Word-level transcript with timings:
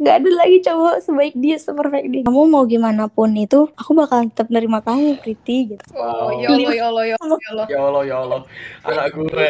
nggak 0.00 0.16
ada 0.16 0.30
lagi 0.32 0.58
cowok 0.60 0.94
sebaik 0.98 1.34
dia 1.36 1.56
seperfect 1.56 2.08
dia 2.08 2.22
kamu 2.24 2.48
mau 2.48 2.64
gimana 2.64 3.04
pun 3.06 3.28
itu 3.30 3.68
aku 3.76 3.92
bakal 3.92 4.24
tetap 4.24 4.48
nerima 4.48 4.80
kamu 4.80 5.20
Priti 5.20 5.76
gitu 5.76 5.84
Oh, 5.92 6.32
Wow. 6.32 6.40
ya 6.40 6.48
Allah, 6.48 6.72
ya 6.72 6.84
Allah, 6.88 7.04
ya 7.04 7.16
Allah, 7.20 7.36
ya 7.36 7.48
Allah. 7.52 7.66
Ya 7.68 7.78
Allah, 7.78 8.02
ya 8.02 8.16
Allah. 8.18 8.40
Anak 8.82 9.06
gue. 9.12 9.48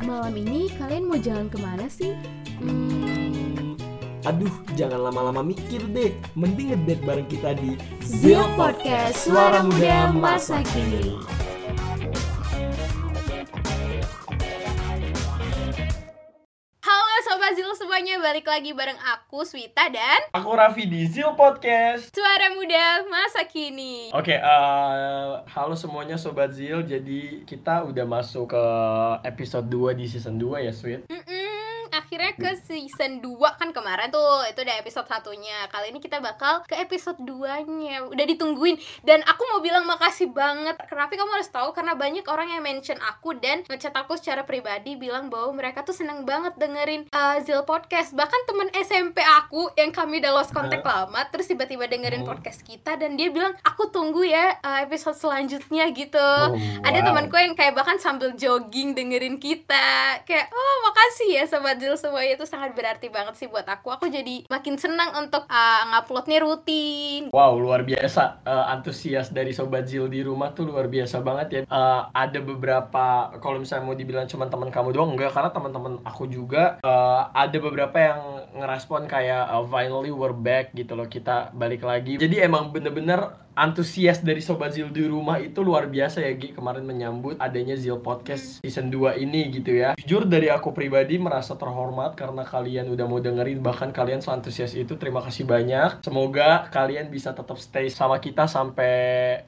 Malam 0.00 0.34
ini 0.36 0.66
kalian 0.74 1.04
mau 1.06 1.14
jalan 1.16 1.46
ke 1.46 1.58
mana 1.60 1.86
sih? 1.86 2.18
Hmm, 2.58 3.78
aduh, 4.22 4.50
jangan 4.74 5.06
lama-lama 5.06 5.46
mikir 5.46 5.80
deh. 5.88 6.10
Mending 6.34 6.74
ngedate 6.74 7.02
bareng 7.04 7.28
kita 7.30 7.54
di 7.54 7.78
Zil 8.02 8.42
Podcast, 8.52 9.22
suara 9.22 9.62
muda 9.62 10.10
masa 10.10 10.60
kini. 10.66 11.14
Semuanya, 18.00 18.32
balik 18.32 18.48
lagi 18.48 18.72
bareng 18.72 18.96
aku, 18.96 19.44
Swita 19.44 19.92
dan 19.92 20.24
Aku 20.32 20.56
Raffi 20.56 20.88
di 20.88 21.04
Zil 21.04 21.36
Podcast. 21.36 22.08
Suara 22.16 22.48
Muda 22.56 23.04
Masa 23.12 23.44
Kini 23.44 24.08
Oke, 24.16 24.40
eh, 24.40 25.28
halo 25.44 25.76
semuanya 25.76 26.16
Sobat 26.16 26.48
Zil. 26.56 26.80
Jadi 26.88 27.44
kita 27.44 27.84
udah 27.84 28.08
masuk 28.08 28.56
ke 28.56 28.64
episode 29.28 29.68
2 29.68 30.00
di 30.00 30.08
season 30.08 30.40
2 30.40 30.64
ya, 30.64 30.72
Sweet. 30.72 31.12
Mm-mm, 31.12 31.49
Akhirnya 32.10 32.34
ke 32.34 32.58
season 32.66 33.22
2 33.22 33.38
kan 33.54 33.70
kemarin 33.70 34.10
tuh, 34.10 34.42
itu 34.50 34.66
udah 34.66 34.82
episode 34.82 35.06
satunya. 35.06 35.70
Kali 35.70 35.94
ini 35.94 36.02
kita 36.02 36.18
bakal 36.18 36.66
ke 36.66 36.74
episode 36.74 37.22
2-nya 37.22 38.10
Udah 38.10 38.26
ditungguin. 38.26 38.82
Dan 39.06 39.22
aku 39.22 39.46
mau 39.46 39.62
bilang 39.62 39.86
makasih 39.86 40.26
banget. 40.34 40.74
Kenapa 40.90 41.14
kamu 41.14 41.38
harus 41.38 41.46
tahu? 41.54 41.70
Karena 41.70 41.94
banyak 41.94 42.26
orang 42.26 42.50
yang 42.50 42.66
mention 42.66 42.98
aku 42.98 43.38
Dan 43.38 43.62
ngechat 43.70 43.94
aku 43.94 44.18
secara 44.18 44.42
pribadi 44.42 44.98
bilang 44.98 45.30
bahwa 45.30 45.54
mereka 45.54 45.86
tuh 45.86 45.94
seneng 45.94 46.26
banget 46.26 46.58
dengerin 46.58 47.06
uh, 47.14 47.38
Zil 47.46 47.62
Podcast. 47.62 48.10
Bahkan 48.18 48.40
temen 48.42 48.74
SMP 48.74 49.22
aku 49.22 49.70
yang 49.78 49.94
kami 49.94 50.18
udah 50.18 50.34
lost 50.34 50.50
contact 50.50 50.82
lama 50.82 51.22
Terus 51.30 51.46
tiba-tiba 51.46 51.86
dengerin 51.86 52.26
Hmm. 52.26 52.34
podcast 52.34 52.66
kita 52.66 52.98
Dan 52.98 53.14
dia 53.14 53.30
bilang, 53.30 53.54
aku 53.62 53.86
tunggu 53.94 54.26
ya 54.26 54.58
uh, 54.66 54.82
episode 54.82 55.14
selanjutnya 55.14 55.86
gitu. 55.94 56.18
Oh, 56.18 56.58
ada 56.82 56.98
wow. 56.98 57.06
temanku 57.06 57.38
yang 57.38 57.54
kayak 57.54 57.78
bahkan 57.78 58.02
sambil 58.02 58.34
jogging 58.34 58.98
dengerin 58.98 59.38
kita. 59.38 60.18
Kayak 60.26 60.50
oh 60.50 60.76
makasih 60.90 61.38
ya 61.38 61.44
sobat 61.46 61.78
Zil 61.78 61.99
semuanya 62.00 62.40
itu 62.40 62.48
sangat 62.48 62.72
berarti 62.72 63.12
banget 63.12 63.36
sih 63.36 63.46
buat 63.52 63.68
aku. 63.68 63.92
Aku 63.92 64.08
jadi 64.08 64.48
makin 64.48 64.80
senang 64.80 65.12
untuk 65.20 65.44
uh, 65.44 65.82
nguploadnya 65.92 66.40
rutin. 66.40 67.28
Wow, 67.30 67.60
luar 67.60 67.84
biasa. 67.84 68.40
Eh, 68.48 68.64
antusias 68.72 69.28
dari 69.28 69.52
Sobat 69.52 69.84
Zil 69.84 70.08
di 70.08 70.24
rumah 70.24 70.56
tuh 70.56 70.64
luar 70.64 70.88
biasa 70.88 71.20
banget 71.20 71.48
ya. 71.52 71.60
Eh, 71.68 72.02
ada 72.16 72.38
beberapa 72.40 73.36
kalau 73.44 73.60
misalnya 73.60 73.84
mau 73.84 73.96
dibilang 73.98 74.24
cuma 74.24 74.48
teman 74.48 74.72
kamu 74.72 74.96
doang 74.96 75.12
enggak. 75.12 75.36
Karena 75.36 75.52
teman-teman 75.52 76.00
aku 76.08 76.24
juga 76.26 76.80
eh, 76.80 77.20
ada 77.36 77.58
beberapa 77.60 77.96
yang 78.00 78.20
ngerespon 78.56 79.04
kayak 79.04 79.44
eh, 79.52 79.64
finally 79.68 80.10
we're 80.10 80.34
back 80.34 80.72
gitu 80.72 80.96
loh. 80.96 81.06
Kita 81.06 81.52
balik 81.52 81.84
lagi. 81.84 82.16
Jadi 82.16 82.40
emang 82.40 82.72
bener-bener 82.72 83.49
antusias 83.60 84.24
dari 84.24 84.40
Sobat 84.40 84.72
Zil 84.72 84.88
di 84.88 85.04
rumah 85.04 85.36
itu 85.36 85.60
luar 85.60 85.84
biasa 85.86 86.24
ya 86.24 86.32
Gi 86.32 86.56
kemarin 86.56 86.80
menyambut 86.82 87.36
adanya 87.36 87.76
Zil 87.76 88.00
Podcast 88.00 88.64
season 88.64 88.88
2 88.88 89.20
ini 89.20 89.52
gitu 89.52 89.76
ya. 89.76 89.92
Jujur 90.00 90.24
dari 90.24 90.48
aku 90.48 90.72
pribadi 90.72 91.20
merasa 91.20 91.54
terhormat 91.54 92.16
karena 92.16 92.40
kalian 92.42 92.88
udah 92.88 93.04
mau 93.04 93.20
dengerin 93.20 93.60
bahkan 93.60 93.92
kalian 93.92 94.18
seantusias 94.18 94.72
itu 94.72 94.96
terima 94.96 95.20
kasih 95.20 95.44
banyak. 95.44 96.00
Semoga 96.00 96.72
kalian 96.72 97.12
bisa 97.12 97.36
tetap 97.36 97.60
stay 97.60 97.92
sama 97.92 98.16
kita 98.16 98.48
sampai 98.48 98.96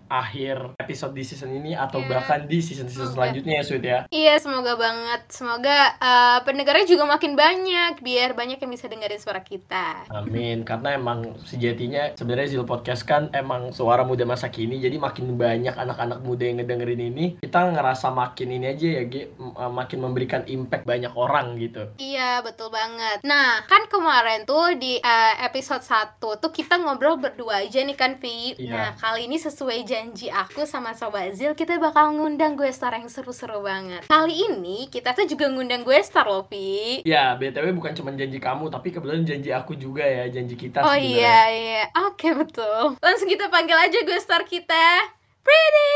akhir 0.06 0.76
episode 0.76 1.16
di 1.16 1.24
season 1.24 1.48
ini 1.50 1.72
atau 1.72 1.98
Iya. 1.98 2.10
bahkan 2.10 2.40
di 2.44 2.58
season-season 2.58 3.14
selanjutnya 3.14 3.54
ya 3.54 3.64
Sweet 3.64 3.84
ya. 3.84 3.98
iya 4.10 4.34
semoga 4.36 4.74
banget 4.74 5.22
semoga 5.30 5.94
uh, 5.96 6.42
pendengarnya 6.42 6.82
juga 6.82 7.06
makin 7.06 7.38
banyak 7.38 8.02
biar 8.02 8.34
banyak 8.34 8.58
yang 8.58 8.72
bisa 8.74 8.90
dengerin 8.90 9.22
suara 9.22 9.38
kita 9.38 10.02
Amin, 10.10 10.66
karena 10.66 10.98
emang 10.98 11.38
sejatinya 11.46 12.10
sebenarnya 12.12 12.58
Zil 12.58 12.66
Podcast 12.66 13.06
kan 13.06 13.30
emang 13.30 13.70
suara 13.70 14.01
muda 14.02 14.24
masa 14.24 14.48
kini, 14.48 14.78
jadi 14.78 14.96
makin 14.96 15.34
banyak 15.34 15.72
anak-anak 15.72 16.20
muda 16.20 16.42
yang 16.42 16.58
ngedengerin 16.58 17.02
ini, 17.04 17.24
kita 17.38 17.68
ngerasa 17.68 18.08
makin 18.08 18.48
ini 18.52 18.66
aja 18.68 18.88
ya, 18.92 19.02
m- 19.32 19.52
uh, 19.52 19.68
makin 19.68 19.98
memberikan 20.00 20.42
impact 20.44 20.82
banyak 20.82 21.12
orang 21.12 21.54
gitu. 21.56 21.88
Iya 21.94 22.40
betul 22.40 22.68
banget 22.68 23.20
Nah 23.22 23.62
kan 23.62 23.86
kemarin 23.86 24.42
tuh 24.42 24.74
di 24.74 24.96
uh, 24.96 25.34
episode 25.40 25.80
1 25.80 26.18
tuh 26.18 26.50
kita 26.50 26.76
ngobrol 26.76 27.16
berdua 27.16 27.62
aja 27.62 27.80
nih 27.80 27.94
kan 27.94 28.14
Vi 28.14 28.54
Iya. 28.54 28.70
Nah 28.70 28.88
kali 28.94 29.24
ini 29.24 29.36
sesuai 29.36 29.82
janji 29.82 30.26
aku 30.26 30.62
sama 30.62 30.92
Sobat 30.92 31.32
Zil 31.32 31.52
Kita 31.52 31.76
bakal 31.76 32.14
ngundang 32.14 32.54
gue 32.54 32.68
star 32.68 32.92
yang 32.92 33.06
seru-seru 33.06 33.60
banget 33.60 34.04
Kali 34.04 34.34
ini 34.48 34.86
kita 34.86 35.12
tuh 35.12 35.24
juga 35.24 35.48
ngundang 35.48 35.82
gue 35.82 35.96
star 36.00 36.24
loh 36.24 36.44
Vi 36.44 37.02
Ya, 37.02 37.34
BTW 37.34 37.72
bukan 37.72 37.92
cuma 37.92 38.10
janji 38.12 38.38
kamu, 38.38 38.68
tapi 38.68 38.90
kebetulan 38.90 39.22
janji 39.22 39.50
aku 39.50 39.74
juga 39.74 40.02
ya, 40.02 40.26
janji 40.28 40.54
kita 40.54 40.80
Oh 40.80 40.88
sebenarnya. 40.88 41.08
iya 41.08 41.40
iya 41.48 41.82
Oke 42.04 42.32
betul 42.32 42.96
Langsung 42.98 43.26
kita 43.26 43.46
panggil 43.48 43.76
aja 43.82 43.98
gue 44.06 44.18
star 44.22 44.46
kita 44.46 45.10
Pretty 45.42 45.90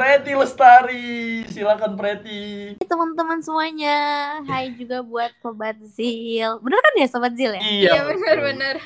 Preti 0.00 0.32
Lestari, 0.32 1.44
silakan 1.52 1.92
Preti. 1.92 2.72
teman-teman 2.80 3.44
semuanya 3.44 3.98
Hai 4.48 4.72
juga 4.72 5.04
buat 5.04 5.28
Sobat 5.44 5.76
Zil 5.92 6.56
Bener 6.64 6.80
kan 6.80 6.94
ya 6.96 7.04
Sobat 7.04 7.36
Zil 7.36 7.52
ya? 7.52 7.60
Iya 7.60 7.92
betul. 8.08 8.16
bener-bener 8.16 8.80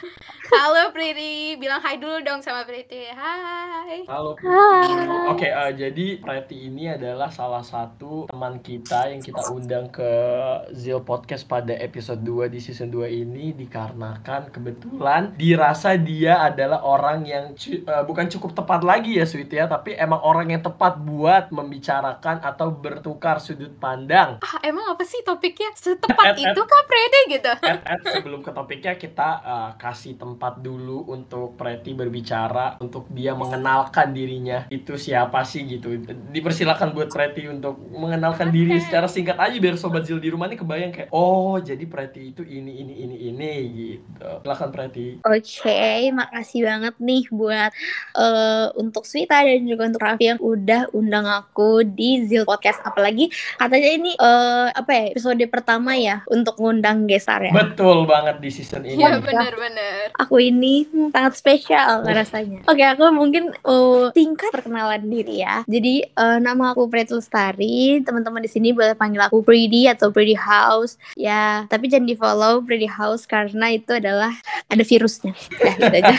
Halo 0.52 0.92
Pretty 0.92 1.56
Bilang 1.56 1.80
hai 1.80 1.96
dulu 1.96 2.20
dong 2.20 2.44
sama 2.44 2.68
Pretty 2.68 3.08
Hai. 3.08 4.04
Halo. 4.04 4.36
Hai. 4.36 5.32
Oke, 5.32 5.48
eh, 5.48 5.72
jadi 5.72 6.20
Preti 6.20 6.68
ini 6.68 6.92
adalah 6.92 7.32
salah 7.32 7.64
satu 7.64 8.28
teman 8.28 8.60
kita 8.60 9.08
yang 9.08 9.24
kita 9.24 9.48
undang 9.48 9.88
ke 9.88 10.12
Zil 10.76 11.00
Podcast 11.00 11.48
pada 11.48 11.72
episode 11.72 12.20
2 12.20 12.52
di 12.52 12.60
season 12.60 12.92
2 12.92 13.08
ini 13.08 13.56
dikarenakan 13.56 14.52
kebetulan 14.52 15.32
dirasa 15.36 15.96
dia 15.96 16.44
adalah 16.44 16.84
orang 16.84 17.24
yang 17.24 17.56
cu- 17.56 17.80
eh, 17.82 18.04
bukan 18.04 18.28
cukup 18.28 18.52
tepat 18.52 18.84
lagi 18.84 19.16
ya 19.16 19.24
Sweet 19.24 19.48
ya, 19.48 19.64
tapi 19.64 19.96
emang 19.96 20.20
orang 20.20 20.52
yang 20.52 20.60
tepat 20.60 21.00
buat 21.00 21.48
membicarakan 21.48 22.44
atau 22.44 22.68
bertukar 22.68 23.40
sudut 23.40 23.72
pandang. 23.76 24.36
Ah 24.44 24.60
emang 24.60 24.84
apa 24.92 25.00
sih 25.00 25.24
topiknya? 25.24 25.72
Setepat 25.72 26.36
itu 26.36 26.60
kah 26.60 26.82
Pretty 26.84 27.20
gitu? 27.40 27.52
Ed, 27.64 27.80
Ed, 27.88 28.00
sebelum 28.20 28.44
ke 28.44 28.52
topiknya 28.52 29.00
kita 29.00 29.28
eh, 29.40 29.70
kasih 29.80 30.20
tempat 30.20 30.41
dulu 30.50 31.06
untuk 31.06 31.54
Preti 31.54 31.94
berbicara 31.94 32.80
untuk 32.82 33.06
dia 33.14 33.36
mengenalkan 33.38 34.10
dirinya. 34.10 34.66
Itu 34.66 34.98
siapa 34.98 35.46
sih 35.46 35.62
gitu. 35.68 35.94
Dipersilakan 36.34 36.90
buat 36.90 37.12
Preti 37.12 37.46
untuk 37.46 37.78
mengenalkan 37.94 38.50
diri 38.50 38.82
secara 38.82 39.06
singkat 39.06 39.38
aja 39.38 39.54
biar 39.62 39.78
sobat 39.78 40.08
Zil 40.08 40.18
di 40.18 40.32
rumah 40.32 40.50
nih 40.50 40.58
kebayang 40.58 40.90
kayak 40.90 41.08
oh 41.14 41.60
jadi 41.62 41.84
Preti 41.86 42.34
itu 42.34 42.42
ini 42.42 42.82
ini 42.82 42.94
ini 43.06 43.16
ini 43.30 43.52
gitu. 43.70 44.30
Silakan 44.42 44.70
Preti. 44.74 45.06
Oke, 45.22 46.10
makasih 46.10 46.60
banget 46.66 46.94
nih 46.98 47.22
buat 47.30 47.70
eh, 48.18 48.66
untuk 48.74 49.06
Swita 49.06 49.44
dan 49.44 49.62
juga 49.62 49.86
untuk 49.86 50.02
Raffi 50.02 50.34
yang 50.34 50.40
udah 50.42 50.90
undang 50.96 51.28
aku 51.28 51.86
di 51.86 52.24
Zil 52.26 52.42
Podcast. 52.48 52.82
Apalagi 52.82 53.30
katanya 53.60 53.90
ini 53.92 54.12
eh, 54.16 54.68
apa 54.72 54.90
ya 54.90 55.04
episode 55.12 55.44
pertama 55.52 55.92
ya 55.94 56.24
untuk 56.32 56.56
ngundang 56.56 57.04
gestar 57.04 57.44
ya. 57.44 57.52
betul 57.52 58.08
banget 58.08 58.40
di 58.40 58.48
season 58.48 58.82
ini. 58.88 58.96
Iya 58.96 59.20
bener-bener 59.20 60.14
Aku 60.16 60.31
ini 60.38 60.84
hmm, 60.86 61.10
sangat 61.12 61.32
spesial 61.36 62.04
rasanya. 62.04 62.60
Oke, 62.68 62.84
aku 62.84 63.02
mungkin 63.12 63.52
eh, 63.52 64.04
singkat 64.14 64.52
perkenalan 64.54 65.04
diri 65.08 65.42
ya. 65.42 65.64
Jadi 65.66 66.06
eh, 66.06 66.38
nama 66.38 66.72
aku 66.72 66.86
Prit 66.86 67.10
Lestari. 67.10 68.00
Teman-teman 68.04 68.44
di 68.44 68.50
sini 68.50 68.70
boleh 68.70 68.94
panggil 68.94 69.20
aku 69.24 69.42
Pretty 69.42 69.88
atau 69.88 70.12
Pretty 70.14 70.36
House. 70.36 70.96
Ya, 71.18 71.66
tapi 71.68 71.88
jangan 71.90 72.08
di 72.08 72.16
follow 72.16 72.62
Pretty 72.62 72.88
House 72.88 73.24
karena 73.26 73.72
itu 73.72 73.96
adalah 73.96 74.32
ada 74.68 74.84
virusnya. 74.84 75.32
Ya, 75.58 75.72
gitu 75.76 75.96
aja. 75.96 76.14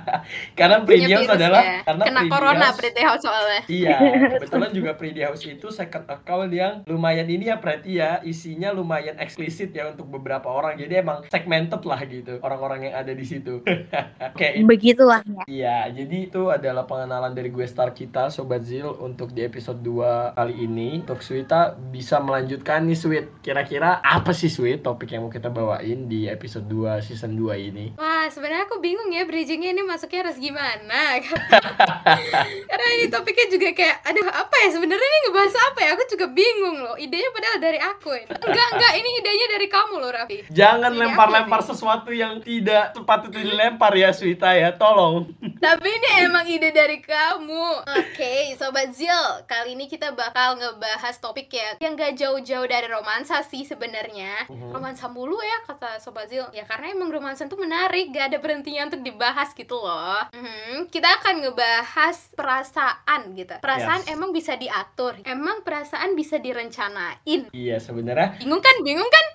karena 0.58 0.76
Pretty 0.84 1.10
House 1.12 1.30
adalah 1.30 1.62
ya. 1.62 1.78
karena 1.84 2.02
Kena 2.06 2.20
Pretty 2.20 2.32
corona 2.32 2.64
House- 2.68 2.78
Pretty 2.78 3.02
House 3.02 3.22
soalnya 3.24 3.62
Iya, 3.66 3.96
kebetulan 4.36 4.70
juga 4.72 4.90
Pretty 4.96 5.20
House 5.24 5.42
itu 5.44 5.68
second 5.70 6.06
account 6.08 6.50
yang 6.52 6.82
lumayan 6.86 7.26
ini 7.28 7.48
ya 7.50 7.56
Preti 7.58 7.98
ya, 8.00 8.20
isinya 8.22 8.70
lumayan 8.72 9.16
eksplisit 9.18 9.72
ya 9.72 9.90
untuk 9.92 10.08
beberapa 10.08 10.48
orang. 10.48 10.76
Jadi 10.78 10.94
emang 11.00 11.24
segmented 11.28 11.82
lah 11.84 12.00
gitu 12.06 12.38
orang-orang 12.42 12.90
yang 12.90 12.94
ada 13.00 13.12
di 13.12 13.24
situ. 13.50 13.64
Oke, 14.20 14.48
Begitulah 14.68 15.24
ya. 15.24 15.42
iya, 15.48 15.78
jadi 15.88 16.28
itu 16.28 16.52
adalah 16.52 16.84
pengenalan 16.84 17.32
dari 17.32 17.48
gue 17.48 17.64
star 17.64 17.96
kita 17.96 18.28
Sobat 18.28 18.62
Zil 18.62 18.86
untuk 19.00 19.32
di 19.32 19.40
episode 19.42 19.80
2 19.80 20.36
kali 20.36 20.54
ini. 20.68 21.00
Untuk 21.00 21.24
Swita 21.24 21.72
bisa 21.74 22.20
melanjutkan 22.20 22.84
nih 22.84 22.98
Sweet. 23.00 23.26
Kira-kira 23.40 24.04
apa 24.04 24.36
sih 24.36 24.52
Sweet 24.52 24.84
topik 24.84 25.10
yang 25.10 25.24
mau 25.26 25.32
kita 25.32 25.48
bawain 25.48 26.06
di 26.06 26.28
episode 26.28 26.68
2 26.68 27.00
season 27.00 27.32
2 27.34 27.68
ini? 27.72 27.86
Wah 27.96 28.28
sebenarnya 28.28 28.68
aku 28.68 28.78
bingung 28.84 29.08
ya 29.10 29.24
bridgingnya 29.24 29.72
ini 29.72 29.82
masuknya 29.82 30.28
harus 30.28 30.36
gimana 30.36 31.16
Karena 32.70 32.86
ini 33.00 33.06
topiknya 33.08 33.46
juga 33.48 33.68
kayak 33.72 33.96
aduh 34.04 34.28
apa 34.28 34.54
ya 34.66 34.68
sebenarnya 34.74 35.06
ini 35.08 35.18
ngebahas 35.28 35.54
apa 35.72 35.78
ya 35.80 35.90
aku 35.96 36.04
juga 36.12 36.26
bingung 36.30 36.76
loh 36.82 36.96
idenya 36.98 37.30
padahal 37.32 37.58
dari 37.62 37.78
aku 37.80 38.10
ini 38.12 38.26
enggak 38.28 38.68
enggak 38.76 38.92
ini 38.98 39.08
idenya 39.22 39.46
dari 39.56 39.66
kamu 39.70 39.94
loh 39.96 40.10
Raffi 40.12 40.38
Jangan 40.50 40.92
lempar-lempar 40.92 41.60
sesuatu 41.64 42.10
yang 42.10 42.42
tidak 42.42 42.92
dilempar 43.30 43.94
ya 43.94 44.10
Swita 44.10 44.52
ya, 44.52 44.74
tolong. 44.74 45.30
Tapi 45.56 45.88
ini 45.88 46.08
emang 46.24 46.44
ide 46.44 46.70
dari 46.70 46.98
kamu. 46.98 47.84
Oke, 47.86 48.56
sobat 48.56 48.90
Zil, 48.90 49.12
kali 49.44 49.74
ini 49.74 49.86
kita 49.86 50.10
bakal 50.10 50.56
ngebahas 50.56 51.16
topik 51.16 51.48
ya 51.48 51.76
yang 51.78 51.94
gak 51.94 52.14
jauh-jauh 52.14 52.64
dari 52.64 52.86
romansa 52.86 53.40
sih 53.40 53.62
sebenarnya. 53.62 54.48
Mhm. 54.48 54.72
Romansa 54.72 55.06
mulu 55.06 55.36
ya 55.36 55.58
kata 55.64 55.98
sobat 55.98 56.26
Zil. 56.26 56.44
Ya 56.50 56.64
karena 56.64 56.90
emang 56.90 57.08
romansa 57.08 57.44
tuh 57.44 57.56
menarik, 57.56 58.10
gak 58.10 58.32
ada 58.32 58.38
berhentinya 58.38 58.88
untuk 58.88 59.00
dibahas 59.00 59.52
gitu 59.52 59.76
loh. 59.76 60.22
Mhm, 60.32 60.88
Kita 60.88 61.20
akan 61.20 61.34
ngebahas 61.40 62.16
perasaan 62.34 63.32
gitu. 63.34 63.54
Perasaan 63.58 64.02
Yes. 64.04 64.10
emang 64.10 64.30
bisa 64.30 64.54
diatur. 64.54 65.16
Emang 65.22 65.60
perasaan 65.60 66.12
bisa 66.12 66.36
direncanain. 66.36 67.50
Iya, 67.50 67.76
sebenarnya 67.78 68.40
Bingung 68.40 68.60
kan? 68.60 68.76
Bingung 68.80 69.06
kan? 69.06 69.26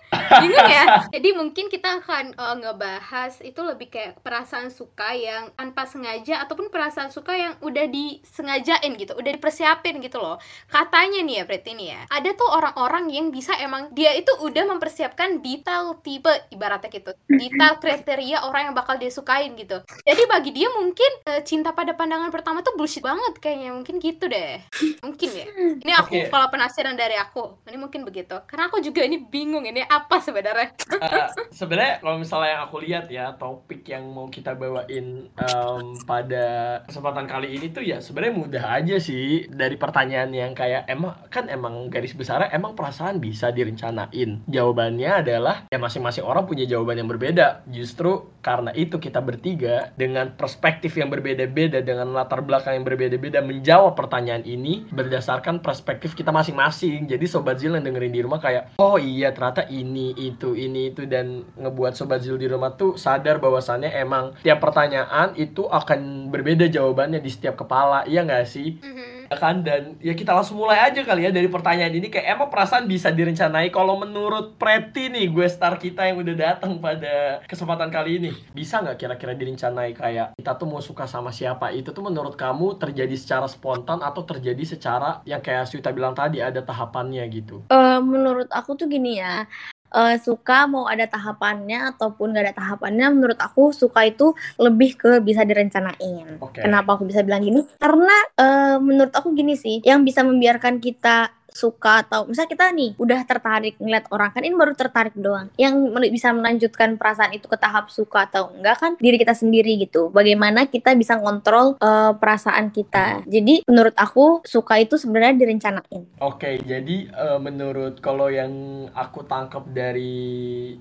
Bingung 0.41 0.69
ya? 0.69 0.85
Jadi 1.09 1.29
mungkin 1.33 1.65
kita 1.67 2.03
akan 2.03 2.35
eh, 2.35 2.55
ngebahas 2.61 3.33
itu 3.41 3.61
lebih 3.63 3.87
kayak 3.89 4.21
perasaan 4.21 4.69
suka 4.69 5.15
yang 5.15 5.51
tanpa 5.57 5.89
sengaja 5.89 6.43
ataupun 6.45 6.69
perasaan 6.69 7.09
suka 7.09 7.33
yang 7.33 7.53
udah 7.63 7.89
disengajain 7.89 8.93
gitu, 8.99 9.17
udah 9.17 9.31
dipersiapin 9.33 9.97
gitu 10.03 10.21
loh. 10.21 10.37
Katanya 10.69 11.23
nih 11.25 11.35
ya, 11.41 11.43
berarti 11.47 11.71
nih 11.73 11.87
ya. 11.95 12.01
Ada 12.11 12.29
tuh 12.37 12.49
orang-orang 12.51 13.09
yang 13.09 13.33
bisa 13.33 13.57
emang 13.57 13.89
dia 13.95 14.13
itu 14.13 14.29
udah 14.45 14.69
mempersiapkan 14.69 15.41
detail 15.41 15.97
tipe 16.05 16.29
ibaratnya 16.53 16.91
gitu. 16.91 17.11
Detail 17.25 17.79
kriteria 17.81 18.45
orang 18.45 18.69
yang 18.69 18.75
bakal 18.75 18.99
dia 18.99 19.09
sukain 19.09 19.55
gitu. 19.57 19.81
Jadi 20.05 20.21
bagi 20.29 20.51
dia 20.53 20.69
mungkin 20.69 21.11
eh, 21.25 21.41
cinta 21.41 21.73
pada 21.73 21.97
pandangan 21.97 22.29
pertama 22.29 22.61
tuh 22.61 22.77
bullshit 22.77 23.01
banget 23.01 23.41
kayaknya. 23.41 23.73
Mungkin 23.73 23.97
gitu 23.97 24.29
deh. 24.29 24.61
Mungkin 25.01 25.29
ya. 25.33 25.45
Ini 25.81 25.93
aku 25.97 26.13
Oke. 26.13 26.29
kalau 26.29 26.47
penasaran 26.53 26.93
dari 26.93 27.17
aku. 27.17 27.65
Ini 27.65 27.77
mungkin 27.81 28.05
begitu. 28.05 28.37
Karena 28.45 28.69
aku 28.69 28.77
juga 28.85 29.01
ini 29.01 29.17
bingung 29.17 29.65
ini 29.65 29.81
apa 29.81 30.04
sebenarnya. 30.25 30.69
Eh, 31.01 31.27
sebenarnya 31.53 31.95
kalau 32.01 32.17
misalnya 32.17 32.49
yang 32.57 32.63
aku 32.65 32.77
lihat 32.81 33.05
ya 33.11 33.25
topik 33.37 33.85
yang 33.85 34.07
mau 34.09 34.27
kita 34.31 34.57
bawain 34.57 35.29
em, 35.29 35.85
pada 36.07 36.79
kesempatan 36.87 37.25
kali 37.29 37.57
ini 37.57 37.69
tuh 37.69 37.83
ya 37.85 38.01
sebenarnya 38.01 38.35
mudah 38.35 38.63
aja 38.81 38.95
sih 38.97 39.45
dari 39.51 39.75
pertanyaan 39.77 40.31
yang 40.33 40.51
kayak 40.57 40.87
emang 40.89 41.13
kan 41.29 41.47
emang 41.51 41.87
garis 41.93 42.17
besarnya 42.17 42.49
emang 42.51 42.73
perasaan 42.73 43.21
bisa 43.21 43.53
direncanain? 43.53 44.41
Jawabannya 44.49 45.11
adalah 45.25 45.55
ya 45.69 45.77
masing-masing 45.77 46.25
orang 46.25 46.49
punya 46.49 46.65
jawaban 46.65 46.99
yang 46.99 47.09
berbeda. 47.09 47.67
Justru 47.69 48.33
karena 48.41 48.73
itu 48.73 48.97
kita 48.97 49.21
bertiga 49.21 49.93
dengan 49.97 50.33
perspektif 50.33 50.97
yang 50.97 51.09
berbeda-beda 51.09 51.81
dengan 51.81 52.13
latar 52.13 52.41
belakang 52.41 52.81
yang 52.81 52.85
berbeda-beda 52.85 53.41
menjawab 53.41 53.93
pertanyaan 53.97 54.45
ini 54.45 54.85
berdasarkan 54.89 55.61
perspektif 55.61 56.17
kita 56.17 56.33
masing-masing. 56.33 57.05
Jadi 57.09 57.25
sobat 57.29 57.61
Zil 57.61 57.77
yang 57.77 57.85
dengerin 57.85 58.13
di 58.13 58.21
rumah 58.21 58.41
kayak 58.41 58.77
oh 58.81 58.97
iya 58.97 59.29
ternyata 59.33 59.65
ini 59.69 59.84
itu 59.93 60.57
ini 60.57 60.89
itu 60.89 61.05
dan 61.05 61.45
ngebuat 61.59 61.93
sobat 61.93 62.23
Zil 62.25 62.39
di 62.39 62.49
rumah 62.49 62.73
tuh 62.73 62.97
sadar 62.97 63.37
bahwasannya 63.37 63.91
emang 63.93 64.33
tiap 64.41 64.63
pertanyaan 64.63 65.35
itu 65.37 65.67
akan 65.69 66.31
berbeda 66.33 66.65
jawabannya 66.71 67.21
di 67.21 67.29
setiap 67.29 67.61
kepala 67.61 68.07
iya 68.09 68.25
nggak 68.25 68.45
sih? 68.47 68.79
Mhm. 68.81 69.29
Ya 69.29 69.37
kan? 69.41 69.65
Dan 69.65 69.97
ya 69.99 70.13
kita 70.13 70.37
langsung 70.37 70.61
mulai 70.61 70.85
aja 70.85 71.01
kali 71.01 71.25
ya 71.25 71.31
dari 71.33 71.49
pertanyaan 71.49 71.93
ini. 71.97 72.13
Kayak 72.13 72.37
emang 72.37 72.49
perasaan 72.53 72.85
bisa 72.85 73.09
direncanai? 73.09 73.73
Kalau 73.73 73.97
menurut 73.97 74.53
Preti 74.61 75.09
nih 75.09 75.33
gue 75.33 75.47
star 75.49 75.81
kita 75.81 76.05
yang 76.05 76.21
udah 76.21 76.35
datang 76.37 76.77
pada 76.77 77.41
kesempatan 77.49 77.89
kali 77.89 78.21
ini 78.21 78.29
bisa 78.53 78.85
nggak 78.85 79.01
kira-kira 79.01 79.33
direncanai 79.33 79.97
kayak 79.97 80.37
kita 80.37 80.51
tuh 80.55 80.67
mau 80.69 80.81
suka 80.81 81.09
sama 81.09 81.33
siapa? 81.33 81.73
Itu 81.73 81.89
tuh 81.89 82.05
menurut 82.05 82.37
kamu 82.37 82.77
terjadi 82.77 83.17
secara 83.17 83.49
spontan 83.49 84.05
atau 84.05 84.21
terjadi 84.21 84.61
secara 84.61 85.25
yang 85.25 85.41
kayak 85.41 85.65
Swita 85.65 85.89
bilang 85.89 86.13
tadi 86.13 86.39
ada 86.39 86.61
tahapannya 86.61 87.25
gitu? 87.33 87.65
Eh, 87.73 87.99
menurut 87.99 88.47
aku 88.53 88.77
tuh 88.77 88.85
gini 88.85 89.17
ya, 89.17 89.49
eh, 89.93 90.17
suka 90.17 90.65
mau 90.65 90.89
ada 90.89 91.05
tahapannya 91.05 91.93
ataupun 91.95 92.33
gak 92.33 92.45
ada 92.49 92.55
tahapannya, 92.55 93.07
menurut 93.13 93.39
aku 93.39 93.69
suka 93.75 94.07
itu 94.07 94.33
lebih 94.57 94.97
ke 94.97 95.21
bisa 95.21 95.45
direncanain. 95.45 96.41
Oke. 96.41 96.63
Kenapa 96.63 96.97
aku 96.97 97.05
bisa 97.05 97.21
bilang 97.21 97.43
gini? 97.43 97.61
Karena 97.77 98.15
eh, 98.39 98.77
menurut 98.81 99.13
aku 99.13 99.35
gini 99.37 99.53
sih, 99.59 99.83
yang 99.85 100.01
bisa 100.01 100.25
membiarkan 100.25 100.81
kita 100.81 101.29
suka 101.55 102.03
atau 102.03 102.27
misalnya 102.27 102.51
kita 102.51 102.65
nih 102.75 102.91
udah 102.99 103.19
tertarik 103.23 103.79
ngeliat 103.79 104.11
orang 104.11 104.35
kan 104.35 104.43
ini 104.43 104.55
baru 104.59 104.75
tertarik 104.75 105.15
doang. 105.15 105.47
Yang 105.55 105.75
men- 105.95 106.11
bisa 106.11 106.35
melanjutkan 106.35 106.99
perasaan 106.99 107.31
itu 107.31 107.47
ke 107.47 107.55
tahap 107.55 107.87
suka 107.87 108.27
atau 108.27 108.51
enggak 108.51 108.77
kan 108.77 108.91
diri 108.99 109.15
kita 109.15 109.31
sendiri 109.31 109.79
gitu. 109.79 110.11
Bagaimana 110.11 110.67
kita 110.67 110.91
bisa 110.99 111.15
ngontrol 111.15 111.79
eh, 111.79 112.13
perasaan 112.19 112.75
kita. 112.75 113.23
Jadi 113.23 113.63
menurut 113.65 113.95
aku 113.95 114.43
suka 114.43 114.77
itu 114.83 114.99
sebenarnya 114.99 115.39
direncanain. 115.39 116.03
Oke, 116.19 116.59
jadi 116.59 116.97
eh, 117.07 117.39
menurut 117.39 118.03
kalau 118.03 118.27
yang 118.27 118.51
aku 118.91 119.23
tangkap 119.29 119.63
dari 119.71 120.25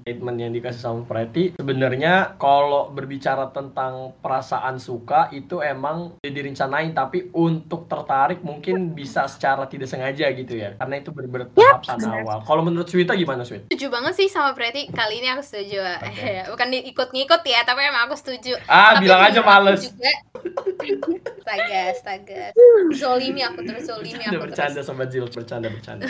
statement 0.02 0.38
yang 0.40 0.52
dikasih 0.56 0.80
sama 0.80 1.02
Preti, 1.04 1.52
sebenarnya 1.60 2.40
kalau 2.40 2.88
berbicara 2.88 3.52
tentang 3.52 4.16
perasaan 4.24 4.80
suka 4.80 5.28
itu 5.36 5.60
emang 5.60 6.16
direncanain, 6.24 6.96
tapi 6.96 7.28
untuk 7.36 7.84
tertarik 7.90 8.40
mungkin 8.40 8.96
bisa 8.96 9.28
secara 9.28 9.68
tidak 9.68 9.90
sengaja 9.90 10.30
gitu 10.32 10.54
ya, 10.56 10.63
karena 10.74 10.94
itu 10.96 11.10
ber- 11.10 11.28
bertahapan 11.28 11.96
benar. 11.98 12.16
awal. 12.20 12.38
Kalau 12.42 12.62
menurut 12.62 12.86
Swita 12.86 13.12
gimana 13.12 13.42
Swit? 13.42 13.66
Setuju 13.66 13.86
banget 13.88 14.14
sih 14.14 14.26
sama 14.26 14.52
Preti. 14.52 14.88
Kali 14.88 15.20
ini 15.20 15.28
aku 15.28 15.42
setuju. 15.42 15.78
Oke. 16.08 16.30
Bukan 16.48 16.68
ikut-ngikut 16.86 17.42
ya, 17.44 17.60
tapi 17.62 17.80
emang 17.82 18.06
aku 18.06 18.16
setuju. 18.16 18.56
Ah, 18.64 18.94
Tapi 18.94 19.04
bilang 19.04 19.20
aja 19.20 19.40
males. 19.40 19.84
Juga... 19.84 20.12
Astaga, 21.44 21.80
astaga. 21.92 22.42
Zolimi 22.90 23.44
aku 23.44 23.60
terus, 23.62 23.84
zolimi 23.84 24.16
Bercanda, 24.16 24.32
aku 24.32 24.44
bercanda 24.48 24.72
terus. 24.74 24.86
sobat 24.88 25.08
Zil, 25.12 25.28
bercanda, 25.28 25.68
bercanda. 25.68 26.08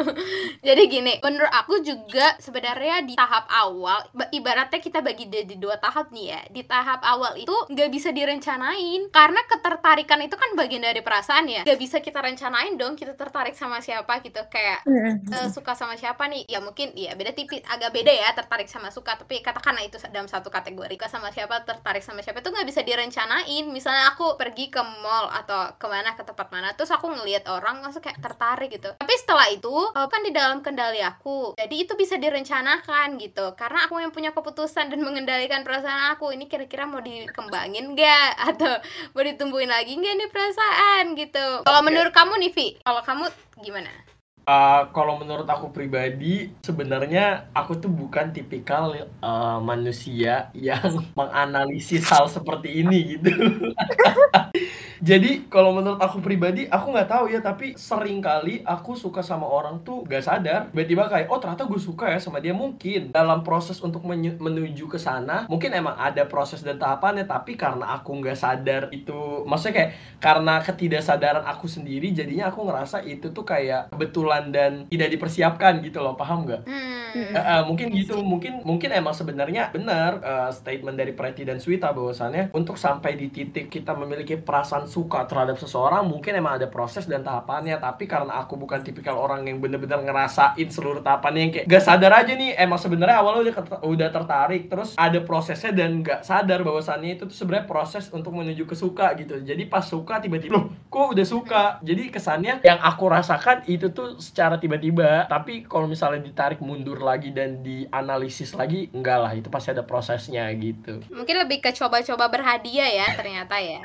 Jadi 0.66 0.82
gini, 0.88 1.20
menurut 1.20 1.52
aku 1.52 1.84
juga 1.84 2.32
sebenarnya 2.38 3.04
di 3.04 3.12
tahap 3.12 3.44
awal, 3.48 4.08
ba- 4.10 4.32
ibaratnya 4.32 4.80
kita 4.80 5.04
bagi 5.04 5.28
di, 5.28 5.44
di 5.44 5.56
dua 5.56 5.76
tahap 5.76 6.08
nih 6.08 6.26
ya. 6.26 6.40
Di 6.48 6.62
tahap 6.64 7.04
awal 7.04 7.36
itu 7.36 7.52
nggak 7.68 7.90
bisa 7.90 8.10
direncanain, 8.10 9.12
karena 9.12 9.44
ketertarikan 9.44 10.20
itu 10.22 10.36
kan 10.36 10.50
bagian 10.54 10.80
dari 10.80 11.04
perasaan 11.04 11.44
ya. 11.46 11.62
Nggak 11.68 11.78
bisa 11.78 12.00
kita 12.00 12.18
rencanain 12.18 12.72
dong, 12.74 12.96
kita 12.96 13.12
tertarik 13.12 13.52
sama 13.52 13.81
siapa 13.84 14.24
gitu. 14.24 14.40
Kayak 14.48 14.86
eh, 14.88 15.48
suka 15.52 15.76
sama 15.76 16.00
siapa 16.00 16.24
nih? 16.32 16.48
Ya 16.48 16.64
mungkin 16.64 16.96
ya 16.96 17.12
beda 17.12 17.36
tipis 17.36 17.60
agak 17.68 17.92
beda 17.92 18.08
ya 18.08 18.32
tertarik 18.32 18.70
sama 18.70 18.88
suka. 18.88 19.18
Tapi 19.20 19.44
katakanlah 19.44 19.84
itu 19.84 20.00
dalam 20.08 20.30
satu 20.30 20.48
kategori 20.48 20.94
suka 20.96 21.18
sama 21.18 21.34
siapa 21.34 21.66
tertarik 21.66 22.06
sama 22.06 22.22
siapa? 22.22 22.38
Itu 22.38 22.54
nggak 22.54 22.68
bisa 22.68 22.86
direncanain. 22.86 23.66
Misalnya 23.74 24.14
aku 24.14 24.38
pergi 24.38 24.70
ke 24.70 24.78
mall 25.02 25.26
atau 25.34 25.74
ke 25.74 25.86
mana 25.90 26.14
ke 26.14 26.22
tempat 26.22 26.46
mana 26.54 26.70
terus 26.78 26.94
aku 26.94 27.10
ngelihat 27.10 27.50
orang 27.50 27.82
langsung 27.82 27.98
kayak 27.98 28.22
tertarik 28.22 28.70
gitu. 28.70 28.94
Tapi 29.02 29.14
setelah 29.18 29.50
itu 29.50 29.74
eh, 29.98 30.06
kan 30.06 30.22
di 30.22 30.30
dalam 30.30 30.62
kendali 30.62 31.02
aku. 31.02 31.58
Jadi 31.58 31.74
itu 31.74 31.98
bisa 31.98 32.14
direncanakan 32.22 33.18
gitu. 33.18 33.58
Karena 33.58 33.90
aku 33.90 33.98
yang 33.98 34.14
punya 34.14 34.30
keputusan 34.30 34.94
dan 34.94 35.00
mengendalikan 35.02 35.66
perasaan 35.66 36.14
aku 36.14 36.30
ini 36.30 36.46
kira-kira 36.46 36.86
mau 36.86 37.02
dikembangin 37.02 37.98
nggak? 37.98 38.30
Atau 38.54 38.78
mau 39.18 39.26
ditumbuhin 39.26 39.66
lagi 39.66 39.98
nggak 39.98 40.14
nih 40.22 40.28
perasaan? 40.30 41.18
Gitu. 41.18 41.66
Kalau 41.66 41.80
Oke. 41.82 41.86
menurut 41.90 42.14
kamu 42.14 42.38
nih 42.46 42.52
Vi 42.52 42.68
kalau 42.84 43.02
kamu 43.02 43.24
gimana 43.64 43.71
gimana? 43.72 44.11
Uh, 44.42 44.90
kalau 44.90 45.22
menurut 45.22 45.46
aku 45.46 45.70
pribadi 45.70 46.50
sebenarnya 46.66 47.46
aku 47.54 47.78
tuh 47.78 47.86
bukan 47.86 48.34
tipikal 48.34 48.90
uh, 49.22 49.62
manusia 49.62 50.50
yang 50.50 50.98
menganalisis 51.18 52.02
hal 52.10 52.26
seperti 52.26 52.82
ini 52.82 53.16
gitu. 53.18 53.30
Jadi 55.02 55.50
kalau 55.50 55.74
menurut 55.74 55.98
aku 55.98 56.22
pribadi 56.22 56.70
aku 56.70 56.94
nggak 56.94 57.10
tahu 57.10 57.24
ya 57.26 57.42
tapi 57.42 57.74
sering 57.74 58.22
kali 58.22 58.62
aku 58.62 58.94
suka 58.94 59.18
sama 59.18 59.50
orang 59.50 59.82
tuh 59.82 60.06
gak 60.06 60.22
sadar 60.22 60.70
tiba-tiba 60.70 61.10
kayak 61.10 61.26
oh 61.26 61.42
ternyata 61.42 61.66
gue 61.66 61.82
suka 61.82 62.06
ya 62.06 62.22
sama 62.22 62.38
dia 62.38 62.54
mungkin 62.54 63.10
dalam 63.10 63.42
proses 63.42 63.82
untuk 63.82 64.06
menuju 64.06 64.86
ke 64.86 65.02
sana 65.02 65.50
mungkin 65.50 65.74
emang 65.74 65.98
ada 65.98 66.22
proses 66.30 66.62
dan 66.62 66.78
tahapannya 66.78 67.26
tapi 67.26 67.58
karena 67.58 67.98
aku 67.98 68.14
nggak 68.14 68.38
sadar 68.38 68.82
itu 68.94 69.42
maksudnya 69.42 69.74
kayak 69.74 69.90
karena 70.22 70.54
ketidaksadaran 70.62 71.44
aku 71.50 71.66
sendiri 71.66 72.14
jadinya 72.14 72.54
aku 72.54 72.62
ngerasa 72.62 73.02
itu 73.02 73.34
tuh 73.34 73.42
kayak 73.42 73.90
kebetulan 74.32 74.44
dan 74.52 74.72
tidak 74.88 75.08
dipersiapkan 75.12 75.72
gitu 75.84 75.98
loh 76.00 76.16
paham 76.16 76.48
nggak? 76.48 76.62
Hmm. 76.64 76.92
Eh, 77.12 77.36
eh, 77.36 77.62
mungkin 77.68 77.92
gitu 77.92 78.16
mungkin 78.24 78.64
mungkin 78.64 78.88
emang 78.88 79.12
sebenarnya 79.12 79.68
benar 79.68 80.24
eh, 80.24 80.48
statement 80.48 80.96
dari 80.96 81.12
Preti 81.12 81.44
dan 81.44 81.60
Swita 81.60 81.92
bahwasannya 81.92 82.56
untuk 82.56 82.80
sampai 82.80 83.20
di 83.20 83.28
titik 83.28 83.68
kita 83.68 83.92
memiliki 83.92 84.40
perasaan 84.40 84.88
suka 84.88 85.28
terhadap 85.28 85.60
seseorang 85.60 86.08
mungkin 86.08 86.40
emang 86.40 86.56
ada 86.56 86.72
proses 86.72 87.04
dan 87.04 87.20
tahapannya. 87.20 87.76
Tapi 87.76 88.08
karena 88.08 88.40
aku 88.40 88.56
bukan 88.56 88.80
tipikal 88.80 89.20
orang 89.20 89.44
yang 89.44 89.60
bener-bener 89.60 90.00
ngerasain 90.00 90.68
seluruh 90.72 91.04
tahapannya 91.04 91.40
yang 91.40 91.52
kayak 91.52 91.66
gak 91.68 91.84
sadar 91.84 92.12
aja 92.16 92.32
nih. 92.32 92.56
Emang 92.56 92.80
sebenarnya 92.80 93.20
awalnya 93.20 93.52
udah 93.52 93.84
udah 93.84 94.08
tertarik 94.08 94.72
terus 94.72 94.96
ada 94.96 95.20
prosesnya 95.20 95.76
dan 95.76 96.00
gak 96.00 96.24
sadar 96.24 96.64
bahwasannya 96.64 97.20
itu 97.20 97.28
tuh 97.28 97.36
sebenarnya 97.36 97.68
proses 97.68 98.08
untuk 98.08 98.32
menuju 98.32 98.64
ke 98.64 98.72
suka 98.72 99.12
gitu. 99.20 99.36
Jadi 99.44 99.68
pas 99.68 99.84
suka 99.84 100.16
tiba-tiba 100.16 100.56
loh 100.56 100.72
kok 100.88 101.12
udah 101.12 101.26
suka? 101.28 101.64
Jadi 101.84 102.08
kesannya 102.08 102.64
yang 102.64 102.80
aku 102.80 103.04
rasakan 103.12 103.68
itu 103.68 103.92
tuh 103.92 104.21
secara 104.22 104.56
tiba-tiba 104.62 105.26
tapi 105.26 105.66
kalau 105.66 105.90
misalnya 105.90 106.22
ditarik 106.22 106.62
mundur 106.62 107.02
lagi 107.02 107.34
dan 107.34 107.60
dianalisis 107.66 108.54
lagi 108.54 108.86
enggak 108.94 109.18
lah 109.18 109.32
itu 109.34 109.50
pasti 109.50 109.74
ada 109.74 109.82
prosesnya 109.82 110.46
gitu 110.54 111.02
Mungkin 111.10 111.36
lebih 111.42 111.58
ke 111.64 111.70
coba-coba 111.74 112.28
berhadiah 112.28 112.88
ya 112.88 113.06
ternyata 113.16 113.56
ya. 113.58 113.80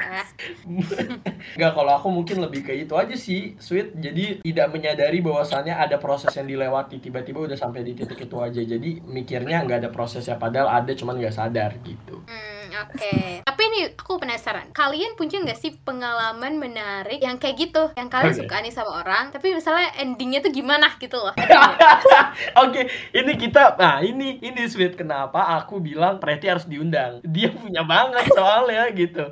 Enggak, 1.57 1.71
kalau 1.73 1.91
aku 1.95 2.07
mungkin 2.09 2.37
lebih 2.43 2.61
ke 2.65 2.73
itu 2.73 2.93
aja 2.93 3.15
sih, 3.15 3.55
sweet. 3.57 3.93
Jadi 3.97 4.41
tidak 4.41 4.67
menyadari 4.73 5.19
bahwasannya 5.23 5.73
ada 5.73 5.97
proses 5.97 6.33
yang 6.35 6.47
dilewati. 6.49 7.01
Tiba-tiba 7.01 7.45
udah 7.45 7.57
sampai 7.57 7.85
di 7.85 7.93
titik 7.97 8.27
itu 8.27 8.37
aja. 8.37 8.61
Jadi 8.61 9.01
mikirnya 9.05 9.63
nggak 9.63 9.85
ada 9.85 9.89
prosesnya, 9.93 10.37
padahal 10.37 10.69
ada 10.83 10.91
cuman 10.93 11.17
nggak 11.17 11.35
sadar 11.35 11.77
gitu. 11.81 12.21
Hmm, 12.25 12.56
oke. 12.73 13.15
Tapi 13.45 13.61
ini 13.73 13.79
aku 13.93 14.19
penasaran. 14.19 14.71
Kalian 14.71 15.15
punya 15.15 15.39
nggak 15.43 15.59
sih 15.59 15.71
pengalaman 15.81 16.59
menarik 16.59 17.19
yang 17.21 17.39
kayak 17.39 17.55
gitu? 17.57 17.83
Yang 17.95 18.09
kalian 18.11 18.33
Oke. 18.33 18.41
suka 18.43 18.55
nih 18.63 18.73
sama 18.73 18.91
orang, 19.03 19.29
tapi 19.31 19.53
misalnya 19.53 19.89
endingnya 19.99 20.39
tuh 20.43 20.51
gimana 20.51 20.91
gitu 20.99 21.17
loh. 21.17 21.33
Oke, 22.63 22.89
ini 23.15 23.33
kita, 23.39 23.77
nah 23.79 24.03
ini 24.03 24.39
ini 24.43 24.61
sweet 24.67 24.99
kenapa 24.99 25.57
aku 25.57 25.79
bilang 25.79 26.19
Preti 26.19 26.49
harus 26.49 26.67
diundang. 26.67 27.23
Dia 27.23 27.53
punya 27.53 27.83
banget 27.83 28.31
soalnya 28.33 28.89
gitu. 28.91 29.25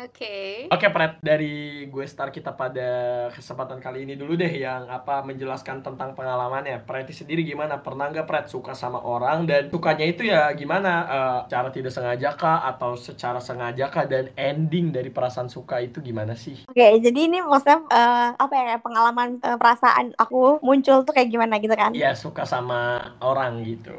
Oke. 0.00 0.68
Oke, 0.68 0.86
Pret, 0.90 1.20
dari 1.24 1.86
gue 1.88 2.04
star 2.04 2.28
kita 2.34 2.52
pada 2.52 2.90
kesempatan 3.32 3.80
kali 3.80 4.04
ini 4.04 4.14
dulu 4.18 4.36
deh 4.36 4.50
yang 4.50 4.88
apa 4.88 5.24
menjelaskan 5.24 5.80
tentang 5.80 6.12
pengalamannya. 6.12 6.82
Preti 6.84 7.12
sendiri 7.16 7.44
gimana? 7.46 7.80
Pernah 7.80 8.10
nggak 8.12 8.26
Pret 8.26 8.46
suka 8.50 8.72
sama 8.76 9.00
orang 9.00 9.46
dan 9.48 9.68
sukanya 9.70 10.06
itu 10.06 10.26
ya 10.26 10.50
gimana? 10.52 10.92
Eh, 11.04 11.38
cara 11.50 11.68
tidak 11.70 11.92
sengaja 11.92 12.34
kah 12.34 12.66
atau 12.74 12.98
secara 12.98 13.38
sengaja 13.38 13.86
kah 13.88 14.04
dan 14.04 14.34
ending 14.34 14.90
dari 14.90 15.08
perasaan 15.14 15.46
suka 15.46 15.78
itu 15.80 16.02
gimana 16.02 16.34
sih? 16.34 16.66
Oke, 16.66 16.98
jadi 16.98 17.18
ini 17.30 17.38
maksudnya 17.40 17.78
eh, 17.88 18.28
apa 18.34 18.54
ya 18.58 18.76
pengalaman 18.82 19.28
eh, 19.38 19.56
perasaan 19.56 20.06
aku 20.18 20.58
muncul 20.66 21.06
tuh 21.06 21.12
kayak 21.14 21.30
gimana 21.30 21.62
gitu 21.62 21.74
kan? 21.78 21.94
Ya 21.94 22.12
suka 22.18 22.42
sama 22.42 23.14
orang 23.22 23.62
gitu. 23.62 23.94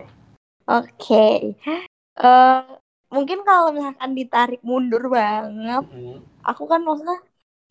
Oke. 0.68 1.56
Eh 2.20 2.60
mungkin 3.14 3.40
kalau 3.48 3.70
misalkan 3.76 4.12
ditarik 4.20 4.60
mundur 4.70 5.04
banget, 5.18 5.84
Mm. 5.94 6.20
aku 6.50 6.64
kan 6.72 6.80
maksudnya 6.88 7.18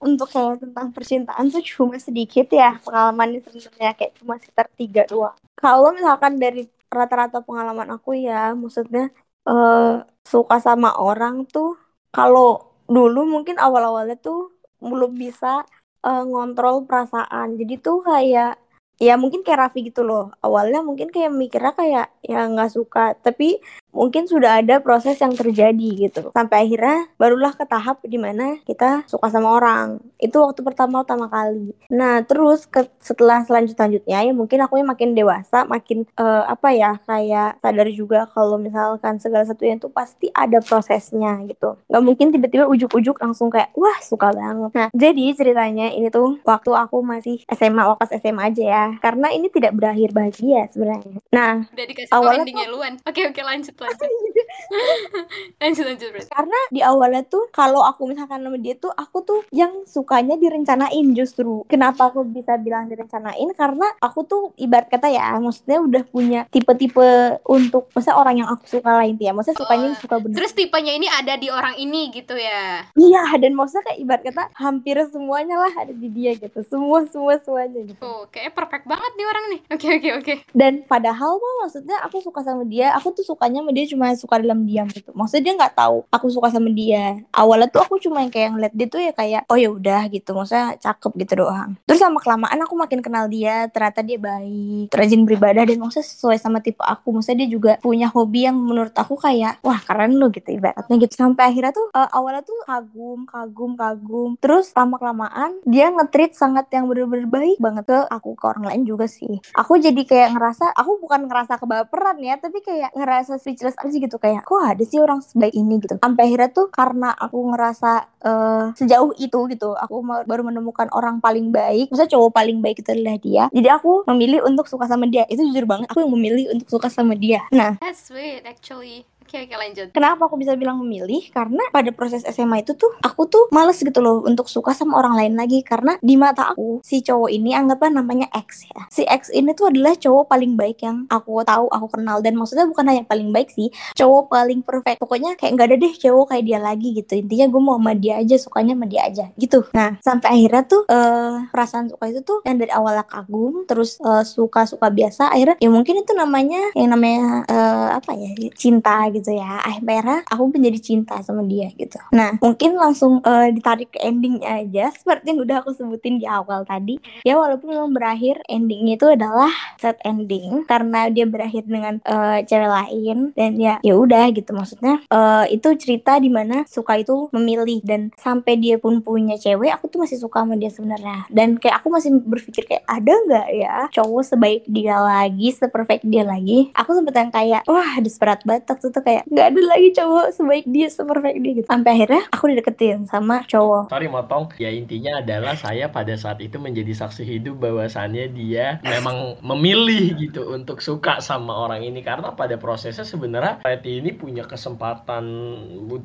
untuk 0.06 0.28
kayak 0.34 0.54
tentang 0.64 0.88
percintaan 0.96 1.46
tuh 1.54 1.62
cuma 1.72 1.96
sedikit 2.06 2.46
ya 2.60 2.66
pengalamannya 2.84 3.38
sebenarnya 3.64 3.94
kayak 3.98 4.12
cuma 4.20 4.34
sekitar 4.42 4.66
tiga 4.80 5.02
doang. 5.10 5.36
Kalau 5.60 5.88
misalkan 5.96 6.34
dari 6.42 6.60
rata-rata 6.98 7.38
pengalaman 7.46 7.88
aku 7.96 8.10
ya, 8.26 8.52
maksudnya 8.62 9.02
eh 9.48 9.92
suka 10.24 10.56
sama 10.58 10.96
orang 10.96 11.44
tuh 11.48 11.76
kalau 12.14 12.74
dulu 12.88 13.24
mungkin 13.28 13.56
awal-awalnya 13.60 14.16
tuh 14.20 14.52
belum 14.80 15.16
bisa 15.16 15.64
eh, 16.04 16.22
ngontrol 16.24 16.84
perasaan. 16.88 17.56
Jadi 17.60 17.74
tuh 17.80 18.04
kayak 18.04 18.60
ya 19.00 19.14
mungkin 19.18 19.42
kayak 19.44 19.60
Raffi 19.68 19.80
gitu 19.88 20.02
loh. 20.06 20.32
Awalnya 20.44 20.80
mungkin 20.84 21.08
kayak 21.14 21.32
mikirnya 21.32 21.72
kayak 21.74 22.06
ya 22.24 22.46
nggak 22.50 22.70
suka, 22.72 23.16
tapi 23.24 23.58
mungkin 23.94 24.26
sudah 24.26 24.60
ada 24.60 24.82
proses 24.82 25.16
yang 25.22 25.32
terjadi 25.32 26.10
gitu. 26.10 26.34
Sampai 26.34 26.66
akhirnya 26.66 27.06
barulah 27.16 27.54
ke 27.54 27.64
tahap 27.64 28.02
di 28.02 28.18
mana 28.18 28.58
kita 28.66 29.06
suka 29.06 29.30
sama 29.30 29.54
orang. 29.54 30.02
Itu 30.18 30.42
waktu 30.42 30.60
pertama-tama 30.66 31.30
kali. 31.30 31.72
Nah 31.94 32.26
terus 32.26 32.66
ke, 32.66 32.90
setelah 32.98 33.46
selanjut-selanjutnya 33.46 34.18
ya 34.26 34.32
mungkin 34.34 34.58
aku 34.66 34.82
makin 34.82 35.14
dewasa, 35.14 35.64
makin 35.64 36.04
eh, 36.18 36.44
apa 36.44 36.68
ya 36.74 36.98
kayak 37.06 37.62
sadar 37.62 37.88
juga 37.94 38.26
kalau 38.34 38.58
misalkan 38.58 39.22
segala 39.22 39.46
satunya 39.46 39.78
itu 39.78 39.88
pasti 39.88 40.28
ada 40.34 40.58
prosesnya 40.58 41.38
gitu. 41.46 41.78
Nggak 41.86 42.02
mungkin 42.02 42.26
tiba-tiba 42.34 42.66
ujuk-ujuk 42.66 43.22
langsung 43.22 43.48
kayak 43.48 43.70
wah 43.78 43.96
suka 44.02 44.34
banget. 44.34 44.70
Nah 44.74 44.88
jadi 44.90 45.24
ceritanya 45.38 45.94
ini 45.94 46.10
tuh 46.10 46.42
waktu 46.42 46.74
aku 46.74 47.00
masih 47.06 47.40
SMA, 47.54 47.86
wakas 47.86 48.10
SMA 48.18 48.50
aja 48.50 48.64
ya. 48.64 48.86
Karena 48.98 49.30
ini 49.30 49.46
tidak 49.48 49.78
berakhir 49.78 50.10
bahagia 50.10 50.66
sebenarnya. 50.74 51.22
Nah 51.30 51.70
Udah 51.70 51.86
dikasih 51.86 52.10
Awalnya 52.10 52.42
endingnya 52.42 52.68
luan. 52.68 52.92
Oke 53.06 53.22
oke 53.30 53.40
lanjut 53.44 53.74
lanjut. 53.84 54.20
lanjut 55.62 55.84
lanjut 55.84 56.10
karena 56.28 56.58
di 56.70 56.80
awalnya 56.82 57.22
tuh 57.26 57.48
kalau 57.50 57.82
aku 57.82 58.10
misalkan 58.10 58.42
sama 58.42 58.58
dia 58.58 58.74
tuh 58.78 58.92
aku 58.94 59.22
tuh 59.22 59.40
yang 59.50 59.86
sukanya 59.86 60.34
direncanain 60.38 61.14
justru. 61.16 61.64
Kenapa 61.66 62.10
aku 62.10 62.26
bisa 62.26 62.58
bilang 62.60 62.86
direncanain? 62.90 63.50
Karena 63.54 63.86
aku 63.98 64.26
tuh 64.26 64.42
ibarat 64.58 64.90
kata 64.90 65.10
ya 65.10 65.36
maksudnya 65.38 65.78
udah 65.82 66.02
punya 66.08 66.40
tipe-tipe 66.50 67.38
untuk 67.46 67.90
maksudnya 67.94 68.16
orang 68.18 68.34
yang 68.44 68.48
aku 68.50 68.64
suka 68.66 68.90
lain 69.02 69.16
ya 69.18 69.30
maksudnya 69.30 69.58
sukanya 69.58 69.84
yang 69.92 69.98
suka 69.98 70.16
bener. 70.20 70.36
Terus 70.38 70.52
tipenya 70.54 70.92
ini 70.94 71.06
ada 71.10 71.34
di 71.38 71.48
orang 71.50 71.74
ini 71.78 72.10
gitu 72.12 72.34
ya. 72.36 72.86
iya 72.94 73.24
dan 73.40 73.52
maksudnya 73.56 73.84
kayak 73.90 73.98
ibarat 74.00 74.22
kata 74.26 74.44
hampir 74.58 74.96
semuanya 75.10 75.56
lah 75.58 75.72
ada 75.74 75.94
di 75.94 76.08
dia 76.10 76.36
gitu. 76.36 76.60
Semua 76.66 77.06
semua 77.08 77.38
semuanya 77.42 77.80
gitu. 77.82 78.00
Tuh, 78.00 78.26
kayaknya 78.30 78.52
perfect 78.52 78.84
banget 78.86 79.12
nih 79.16 79.26
orang 79.26 79.44
nih. 79.50 79.60
Oke 79.74 79.86
oke 79.98 80.10
oke. 80.20 80.34
dan 80.52 80.82
padahal 80.86 81.38
mah 81.38 81.54
maksudnya 81.66 81.96
aku 82.04 82.20
suka 82.20 82.42
sama 82.44 82.62
dia. 82.66 82.92
Aku 82.98 83.10
tuh 83.14 83.26
sukanya 83.26 83.64
sama 83.64 83.72
dia 83.72 83.86
cuma 83.88 84.06
suka 84.14 84.36
dalam 84.44 84.68
diam 84.68 84.86
gitu. 84.92 85.10
Maksudnya 85.16 85.42
dia 85.48 85.54
nggak 85.56 85.74
tahu 85.74 86.04
aku 86.12 86.26
suka 86.28 86.52
sama 86.52 86.68
dia. 86.68 87.24
Awalnya 87.32 87.72
tuh 87.72 87.80
aku 87.82 87.96
cuma 87.96 88.20
yang 88.20 88.32
kayak 88.32 88.52
ngeliat 88.52 88.74
dia 88.76 88.86
tuh 88.92 89.00
ya 89.00 89.12
kayak 89.16 89.42
oh 89.48 89.56
ya 89.56 89.68
udah 89.72 90.02
gitu. 90.12 90.36
Maksudnya 90.36 90.76
cakep 90.76 91.12
gitu 91.24 91.32
doang. 91.40 91.80
Terus 91.88 92.00
sama 92.04 92.20
kelamaan 92.20 92.58
aku 92.60 92.74
makin 92.76 93.00
kenal 93.00 93.24
dia 93.32 93.66
ternyata 93.72 94.04
dia 94.04 94.20
baik 94.20 94.92
rajin 94.92 95.24
beribadah 95.24 95.64
dan 95.64 95.80
maksudnya 95.80 96.04
sesuai 96.04 96.36
sama 96.36 96.60
tipe 96.60 96.84
aku. 96.84 97.16
Maksudnya 97.16 97.46
dia 97.46 97.50
juga 97.56 97.72
punya 97.80 98.12
hobi 98.12 98.44
yang 98.44 98.60
menurut 98.60 98.92
aku 98.92 99.16
kayak 99.16 99.64
wah 99.64 99.80
keren 99.80 100.20
lu 100.20 100.28
gitu 100.28 100.52
ibaratnya 100.52 100.96
gitu. 101.00 101.14
Sampai 101.16 101.48
akhirnya 101.48 101.72
tuh 101.72 101.88
eh, 101.94 102.08
awalnya 102.12 102.42
tuh 102.44 102.58
kagum 102.68 103.24
kagum 103.24 103.72
kagum. 103.78 104.30
Terus 104.42 104.74
lama 104.76 105.00
kelamaan 105.00 105.56
dia 105.64 105.88
nge-treat 105.88 106.34
sangat 106.34 106.68
yang 106.74 106.90
bener-bener 106.90 107.30
baik 107.30 107.58
banget 107.62 107.84
ke 107.86 107.98
aku 108.10 108.34
ke 108.34 108.44
orang 108.50 108.64
lain 108.66 108.82
juga 108.82 109.06
sih. 109.06 109.38
Aku 109.54 109.78
jadi 109.78 110.02
kayak 110.02 110.34
ngerasa 110.34 110.74
aku 110.74 110.98
bukan 110.98 111.30
ngerasa 111.30 111.62
kebaperan 111.62 112.18
ya 112.18 112.34
tapi 112.42 112.58
kayak 112.58 112.90
ngerasa 112.98 113.38
speechless 113.38 113.78
aja 113.78 113.94
gitu. 113.94 114.16
Kayak 114.18 114.33
kok 114.42 114.58
ada 114.58 114.82
sih 114.82 114.98
orang 114.98 115.22
sebaik 115.22 115.54
ini? 115.54 115.78
Gitu. 115.78 116.00
Sampai 116.00 116.32
akhirnya 116.32 116.50
tuh 116.50 116.66
karena 116.72 117.12
aku 117.14 117.38
ngerasa 117.54 117.92
eh, 118.24 118.64
sejauh 118.74 119.12
itu 119.20 119.38
gitu 119.52 119.76
aku 119.76 120.00
baru 120.24 120.42
menemukan 120.46 120.88
orang 120.96 121.20
paling 121.20 121.52
baik 121.52 121.92
maksudnya 121.92 122.10
cowok 122.16 122.30
paling 122.32 122.58
baik 122.64 122.80
itu 122.80 122.90
adalah 122.90 123.16
dia 123.20 123.44
jadi 123.52 123.68
aku 123.76 124.08
memilih 124.08 124.42
untuk 124.48 124.66
suka 124.66 124.88
sama 124.88 125.06
dia. 125.06 125.28
Itu 125.28 125.44
jujur 125.44 125.68
banget 125.68 125.92
aku 125.92 126.02
yang 126.02 126.12
memilih 126.12 126.44
untuk 126.56 126.66
suka 126.66 126.88
sama 126.88 127.14
dia. 127.14 127.44
Nah. 127.54 127.76
That's 127.78 128.08
sweet 128.08 128.42
actually. 128.48 129.06
Oke 129.34 129.50
oke 129.50 129.58
lanjut. 129.58 129.88
Kenapa 129.90 130.30
aku 130.30 130.38
bisa 130.38 130.54
bilang 130.54 130.78
memilih? 130.78 131.26
Karena 131.34 131.66
pada 131.74 131.90
proses 131.90 132.22
SMA 132.22 132.62
itu 132.62 132.78
tuh 132.78 132.94
aku 133.02 133.26
tuh 133.26 133.50
males 133.50 133.74
gitu 133.82 133.98
loh 133.98 134.22
untuk 134.22 134.46
suka 134.46 134.70
sama 134.70 134.94
orang 135.02 135.18
lain 135.18 135.34
lagi 135.34 135.58
karena 135.66 135.98
di 135.98 136.14
mata 136.14 136.54
aku 136.54 136.78
si 136.86 137.02
cowok 137.02 137.34
ini 137.34 137.50
anggaplah 137.50 137.90
namanya 137.90 138.30
X 138.30 138.70
ya. 138.70 138.86
Si 138.94 139.02
X 139.02 139.34
ini 139.34 139.50
tuh 139.58 139.74
adalah 139.74 139.98
cowok 139.98 140.30
paling 140.30 140.54
baik 140.54 140.86
yang 140.86 141.10
aku 141.10 141.42
tahu, 141.42 141.66
aku 141.66 141.98
kenal 141.98 142.22
dan 142.22 142.38
maksudnya 142.38 142.62
bukan 142.70 142.86
hanya 142.86 143.02
paling 143.02 143.34
baik 143.34 143.50
sih, 143.50 143.74
cowok 143.98 144.30
paling 144.30 144.62
perfect. 144.62 145.02
Pokoknya 145.02 145.34
kayak 145.34 145.58
nggak 145.58 145.66
ada 145.66 145.76
deh 145.82 145.94
cowok 145.98 146.24
kayak 146.30 146.44
dia 146.46 146.58
lagi 146.62 146.88
gitu. 146.94 147.18
Intinya 147.18 147.50
gue 147.50 147.58
mau 147.66 147.74
sama 147.74 147.92
dia 147.98 148.22
aja, 148.22 148.38
sukanya 148.38 148.78
sama 148.78 148.86
dia 148.86 149.02
aja 149.02 149.24
gitu. 149.34 149.66
Nah, 149.74 149.98
sampai 149.98 150.30
akhirnya 150.30 150.62
tuh 150.62 150.86
eh 150.86 151.42
perasaan 151.50 151.90
suka 151.90 152.06
itu 152.06 152.22
tuh 152.22 152.38
yang 152.46 152.54
dari 152.54 152.70
awalnya 152.70 153.02
kagum 153.02 153.66
terus 153.66 153.98
eh, 153.98 154.22
suka-suka 154.22 154.94
biasa 154.94 155.34
akhirnya 155.34 155.58
ya 155.58 155.74
mungkin 155.74 156.06
itu 156.06 156.14
namanya 156.14 156.70
yang 156.78 156.94
namanya 156.94 157.42
eh, 157.50 157.88
apa 157.98 158.14
ya 158.14 158.30
cinta 158.54 159.10
gitu 159.10 159.23
ya. 159.32 159.62
Akhirnya 159.64 160.26
aku 160.28 160.50
menjadi 160.50 160.78
cinta 160.80 161.20
sama 161.22 161.46
dia 161.46 161.70
gitu. 161.76 162.00
Nah 162.12 162.36
mungkin 162.40 162.76
langsung 162.76 163.20
eh, 163.24 163.54
ditarik 163.54 163.94
ke 163.94 164.00
endingnya 164.02 164.64
aja. 164.64 164.84
Seperti 164.92 165.32
yang 165.32 165.40
udah 165.44 165.56
aku 165.62 165.70
sebutin 165.76 166.18
di 166.20 166.26
awal 166.26 166.66
tadi. 166.66 166.98
Ya 167.22 167.38
walaupun 167.38 167.72
memang 167.72 167.92
berakhir 167.94 168.40
endingnya 168.50 168.98
itu 168.98 169.06
adalah 169.08 169.50
sad 169.78 169.96
ending. 170.02 170.64
Karena 170.68 171.08
dia 171.08 171.24
berakhir 171.28 171.64
dengan 171.68 172.00
eh, 172.04 172.44
cewek 172.44 172.70
lain. 172.70 173.32
Dan 173.36 173.56
ya 173.60 173.78
ya 173.80 173.94
udah 173.94 174.28
gitu. 174.34 174.50
Maksudnya 174.52 175.04
eh, 175.08 175.44
itu 175.54 175.68
cerita 175.78 176.18
di 176.18 176.28
mana 176.28 176.64
suka 176.68 176.98
itu 176.98 177.28
memilih. 177.32 177.80
Dan 177.84 178.10
sampai 178.18 178.56
dia 178.58 178.76
pun 178.80 179.00
punya 179.04 179.36
cewek 179.38 179.70
aku 179.74 179.90
tuh 179.90 180.04
masih 180.04 180.18
suka 180.20 180.42
sama 180.42 180.58
dia 180.58 180.70
sebenarnya. 180.72 181.28
Dan 181.30 181.56
kayak 181.60 181.80
aku 181.82 181.88
masih 181.92 182.10
berpikir 182.20 182.66
kayak 182.66 182.84
ada 182.88 183.12
nggak 183.12 183.48
ya 183.54 183.74
cowok 183.92 184.22
sebaik 184.24 184.62
dia 184.66 184.96
lagi 184.98 185.52
seperfect 185.54 186.04
dia 186.06 186.24
lagi? 186.26 186.70
Aku 186.74 186.96
sempet 186.96 187.14
yang 187.14 187.30
kayak 187.30 187.62
wah 187.68 188.00
desperate 188.00 188.42
banget 188.44 188.66
itu 188.74 189.00
kayak 189.04 189.22
nggak 189.28 189.46
ada 189.52 189.60
lagi 189.68 189.88
cowok. 189.92 190.26
Sebaik 190.32 190.66
dia 190.66 190.88
seperfect 190.88 191.38
dia 191.44 191.52
gitu. 191.60 191.68
Sampai 191.68 191.90
akhirnya 192.00 192.22
aku 192.32 192.44
dideketin 192.50 193.04
sama 193.04 193.44
cowok. 193.44 193.92
Sorry 193.92 194.08
motong, 194.08 194.48
ya 194.56 194.72
intinya 194.72 195.20
adalah 195.20 195.54
saya 195.54 195.92
pada 195.92 196.16
saat 196.16 196.40
itu 196.40 196.56
menjadi 196.56 196.90
saksi 196.96 197.22
hidup 197.22 197.60
bahwasannya 197.60 198.32
dia 198.32 198.80
memang 198.80 199.38
memilih 199.44 200.16
gitu 200.16 200.48
untuk 200.50 200.80
suka 200.80 201.20
sama 201.20 201.52
orang 201.52 201.84
ini. 201.84 202.00
Karena 202.00 202.32
pada 202.32 202.56
prosesnya 202.56 203.04
sebenarnya 203.04 203.60
Preti 203.60 204.00
ini 204.00 204.16
punya 204.16 204.48
kesempatan 204.48 205.24